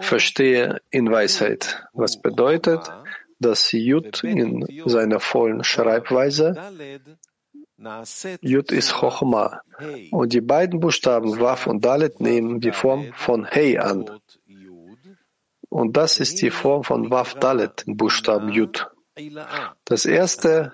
Verstehe 0.00 0.80
in 0.90 1.10
Weisheit. 1.10 1.86
Was 1.92 2.20
bedeutet, 2.20 2.90
dass 3.38 3.72
Yud 3.72 4.24
in 4.24 4.66
seiner 4.86 5.20
vollen 5.20 5.64
Schreibweise 5.64 6.54
Yud 8.40 8.72
ist 8.72 8.92
Chochma 8.92 9.62
und 10.10 10.32
die 10.32 10.40
beiden 10.40 10.80
Buchstaben 10.80 11.38
Waf 11.38 11.68
und 11.68 11.84
Dalet 11.84 12.20
nehmen 12.20 12.58
die 12.60 12.72
Form 12.72 13.12
von 13.14 13.44
Hey 13.44 13.78
an. 13.78 14.10
Und 15.68 15.96
das 15.96 16.18
ist 16.18 16.42
die 16.42 16.50
Form 16.50 16.82
von 16.82 17.10
Waf 17.10 17.34
Dalet, 17.34 17.84
im 17.86 17.96
Buchstaben 17.96 18.48
Yud. 18.48 18.88
Das 19.84 20.06
erste, 20.06 20.72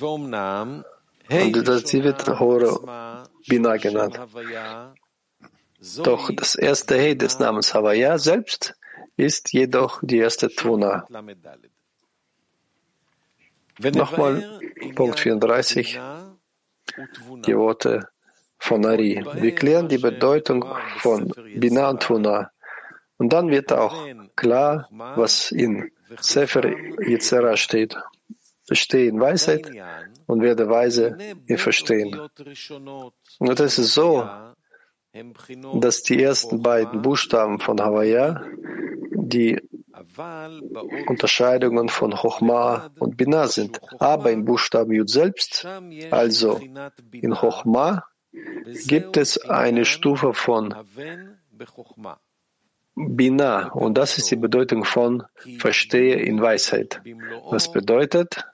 und 0.00 1.68
das 1.68 1.92
wird 1.92 2.40
Hore 2.40 3.24
Bina 3.48 3.76
genannt. 3.76 4.18
Doch 6.02 6.30
das 6.34 6.54
erste 6.54 6.98
He 6.98 7.14
des 7.16 7.38
Namens 7.38 7.74
Havaya 7.74 8.18
selbst 8.18 8.74
ist 9.16 9.52
jedoch 9.52 10.00
die 10.02 10.18
erste 10.18 10.48
Tvuna. 10.48 11.06
Nochmal 13.94 14.60
Punkt 14.94 15.20
34, 15.20 16.00
die 17.46 17.56
Worte 17.56 18.08
von 18.58 18.86
Ari. 18.86 19.24
Wir 19.34 19.54
klären 19.54 19.88
die 19.88 19.98
Bedeutung 19.98 20.64
von 20.98 21.32
Bina 21.56 21.90
und 21.90 22.02
Tvuna. 22.02 22.50
Und 23.16 23.32
dann 23.32 23.50
wird 23.50 23.72
auch 23.72 24.06
klar, 24.36 24.88
was 24.90 25.52
in 25.52 25.90
Sefer 26.20 26.64
Yitzhara 27.00 27.56
steht. 27.56 27.96
Verstehe 28.66 29.08
in 29.08 29.20
Weisheit 29.20 29.70
und 30.26 30.42
werde 30.42 30.68
weise 30.68 31.16
im 31.46 31.58
Verstehen. 31.58 32.18
Und 33.38 33.60
es 33.60 33.78
ist 33.78 33.94
so, 33.94 34.28
dass 35.80 36.02
die 36.02 36.22
ersten 36.22 36.62
beiden 36.62 37.02
Buchstaben 37.02 37.60
von 37.60 37.80
Havaya 37.80 38.44
die 39.12 39.60
Unterscheidungen 41.06 41.88
von 41.88 42.12
Chochma 42.12 42.90
und 42.98 43.16
Binah 43.16 43.48
sind. 43.48 43.80
Aber 44.00 44.30
im 44.32 44.44
Buchstaben 44.44 44.92
Yud 44.92 45.08
selbst, 45.08 45.66
also 46.10 46.60
in 47.12 47.34
Chochma, 47.34 48.04
gibt 48.86 49.16
es 49.16 49.38
eine 49.48 49.84
Stufe 49.84 50.34
von 50.34 50.74
Binah 52.96 53.68
und 53.68 53.98
das 53.98 54.18
ist 54.18 54.30
die 54.30 54.36
Bedeutung 54.36 54.84
von 54.84 55.24
Verstehe 55.58 56.16
in 56.16 56.40
Weisheit. 56.40 57.02
Was 57.50 57.70
bedeutet, 57.70 58.44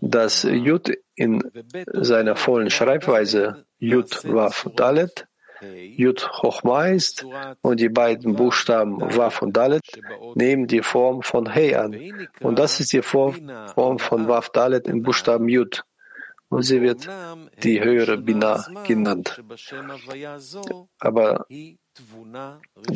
dass 0.00 0.42
Yud 0.44 0.96
in 1.14 1.42
seiner 1.92 2.36
vollen 2.36 2.70
Schreibweise 2.70 3.64
Yud 3.78 4.24
Waf 4.24 4.68
Dalet 4.76 5.26
Yud 5.62 6.20
Chochma 6.20 6.88
ist 6.88 7.24
und 7.62 7.80
die 7.80 7.88
beiden 7.88 8.34
Buchstaben 8.36 9.00
Waf 9.00 9.40
und 9.40 9.56
Dalet 9.56 9.82
nehmen 10.34 10.66
die 10.66 10.82
Form 10.82 11.22
von 11.22 11.48
Hey 11.48 11.74
an. 11.74 11.96
Und 12.40 12.58
das 12.58 12.80
ist 12.80 12.92
die 12.92 13.02
Form 13.02 13.98
von 13.98 14.28
Waf 14.28 14.50
Dalet 14.50 14.86
in 14.86 15.02
Buchstaben 15.02 15.48
Yud. 15.48 15.84
und 16.54 16.62
sie 16.62 16.80
wird 16.82 17.08
die 17.62 17.82
höhere 17.82 18.16
Bina 18.18 18.64
genannt. 18.86 19.42
Aber 20.98 21.46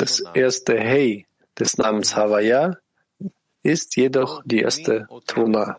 das 0.03 0.23
erste 0.35 0.79
Hey 0.79 1.27
des 1.59 1.77
Namens 1.79 2.15
Havaya 2.17 2.79
ist 3.63 3.97
jedoch 3.97 4.43
die 4.45 4.61
erste 4.61 5.09
Tvuna. 5.27 5.79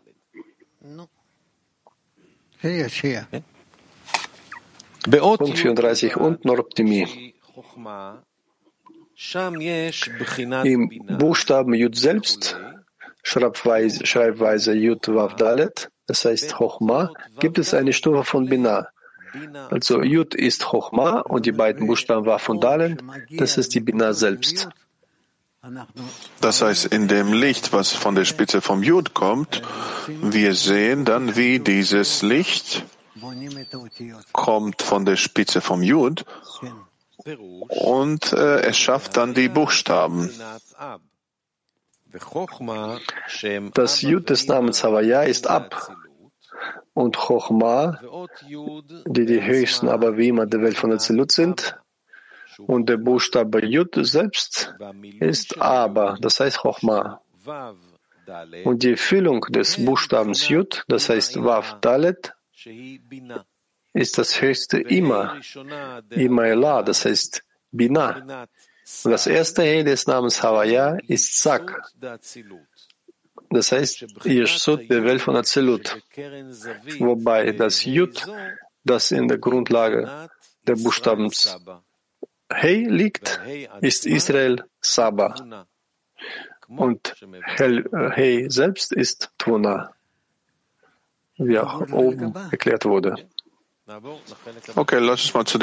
Punkt 5.38 5.58
34 5.58 6.16
und 6.18 6.46
Norptimi. 6.46 7.34
Im 10.64 10.90
Buchstaben 11.18 11.74
Yud 11.74 11.96
selbst, 11.98 12.58
Schreibweise, 13.24 14.06
Schreibweise 14.06 14.74
Yud 14.74 15.08
Vav 15.08 15.36
Dalet, 15.36 15.90
das 16.08 16.24
heißt 16.24 16.54
Chochma, 16.54 17.12
gibt 17.40 17.58
es 17.58 17.74
eine 17.74 17.92
Stufe 17.92 18.24
von 18.24 18.46
Bina. 18.48 18.88
Also 19.70 20.02
Yud 20.02 20.34
ist 20.34 20.64
Chochma 20.64 21.20
und 21.20 21.46
die 21.46 21.52
beiden 21.52 21.88
Buchstaben 21.88 22.26
Vav 22.26 22.48
und 22.50 22.64
Dalet, 22.64 23.02
das 23.38 23.58
ist 23.58 23.76
die 23.76 23.82
Bina 23.82 24.14
selbst. 24.14 24.70
Das 26.40 26.62
heißt, 26.62 26.86
in 26.86 27.08
dem 27.08 27.34
Licht, 27.34 27.74
was 27.74 27.92
von 27.92 28.16
der 28.16 28.26
Spitze 28.26 28.62
vom 28.62 28.82
Jud 28.82 29.14
kommt, 29.14 29.62
wir 30.08 30.56
sehen 30.56 31.04
dann, 31.04 31.36
wie 31.36 31.60
dieses 31.60 32.22
Licht 32.22 32.86
kommt 34.32 34.82
von 34.82 35.06
der 35.06 35.18
Spitze 35.18 35.60
vom 35.60 35.84
Jud 35.84 36.24
und 37.68 38.32
äh, 38.32 38.62
es 38.62 38.78
schafft 38.78 39.18
dann 39.18 39.34
die 39.34 39.50
Buchstaben. 39.50 40.32
Das 43.74 44.02
Jud 44.02 44.30
des 44.30 44.48
Namens 44.48 44.84
Havaya 44.84 45.24
ist 45.24 45.48
Ab 45.48 45.96
und 46.94 47.18
Chochma, 47.18 48.00
die 49.06 49.26
die 49.26 49.44
höchsten 49.44 49.90
Abavima 49.90 50.46
der 50.46 50.62
Welt 50.62 50.78
von 50.78 50.90
der 50.90 51.00
Zilut 51.00 51.32
sind, 51.32 51.78
und 52.58 52.90
der 52.90 52.98
Buchstabe 52.98 53.66
Yud 53.66 53.96
selbst 54.02 54.74
ist 55.20 55.62
Aber, 55.62 56.18
das 56.22 56.40
heißt 56.40 56.60
Chochma. 56.60 57.22
Und 58.64 58.84
die 58.84 58.96
Füllung 58.96 59.42
des 59.50 59.84
Buchstabens 59.84 60.50
Yud, 60.50 60.84
das 60.88 61.10
heißt 61.10 61.44
Vav 61.44 61.80
Dalet, 61.82 62.34
ist 63.94 64.18
das 64.18 64.42
höchste 64.42 64.80
Ima, 64.80 65.40
Ima 66.12 66.46
Elah, 66.46 66.84
das 66.84 67.06
heißt 67.06 67.44
Bina. 67.72 68.48
Und 69.04 69.12
das 69.12 69.28
erste 69.28 69.64
He 69.64 69.84
des 69.84 70.08
Namens 70.08 70.42
Havaya 70.42 70.98
ist 71.08 71.42
Sak, 71.42 71.80
das 73.50 73.72
heißt 73.72 74.06
Yeshut, 74.26 74.90
der 74.90 75.04
Welt 75.04 75.22
von 75.22 75.36
Azilut, 75.36 76.02
wobei 77.00 77.52
das 77.52 77.86
Yud, 77.86 78.28
das 78.84 79.12
in 79.12 79.28
der 79.28 79.38
Grundlage 79.38 80.30
der 80.68 80.76
Buchstaben 80.76 81.32
Hey 82.52 82.86
liegt, 82.88 83.40
ist 83.82 84.06
Israel 84.06 84.64
Saba. 84.82 85.36
Und 86.68 87.16
Hey 87.58 88.50
selbst 88.50 88.94
ist 88.94 89.32
Tuna, 89.38 89.94
wie 91.38 91.60
auch 91.60 91.82
oben 91.92 92.34
erklärt 92.52 92.86
wurde. 92.86 93.16
Okay, 94.76 95.00
lass 95.00 95.24
uns 95.24 95.34
mal 95.34 95.46
zu 95.46 95.58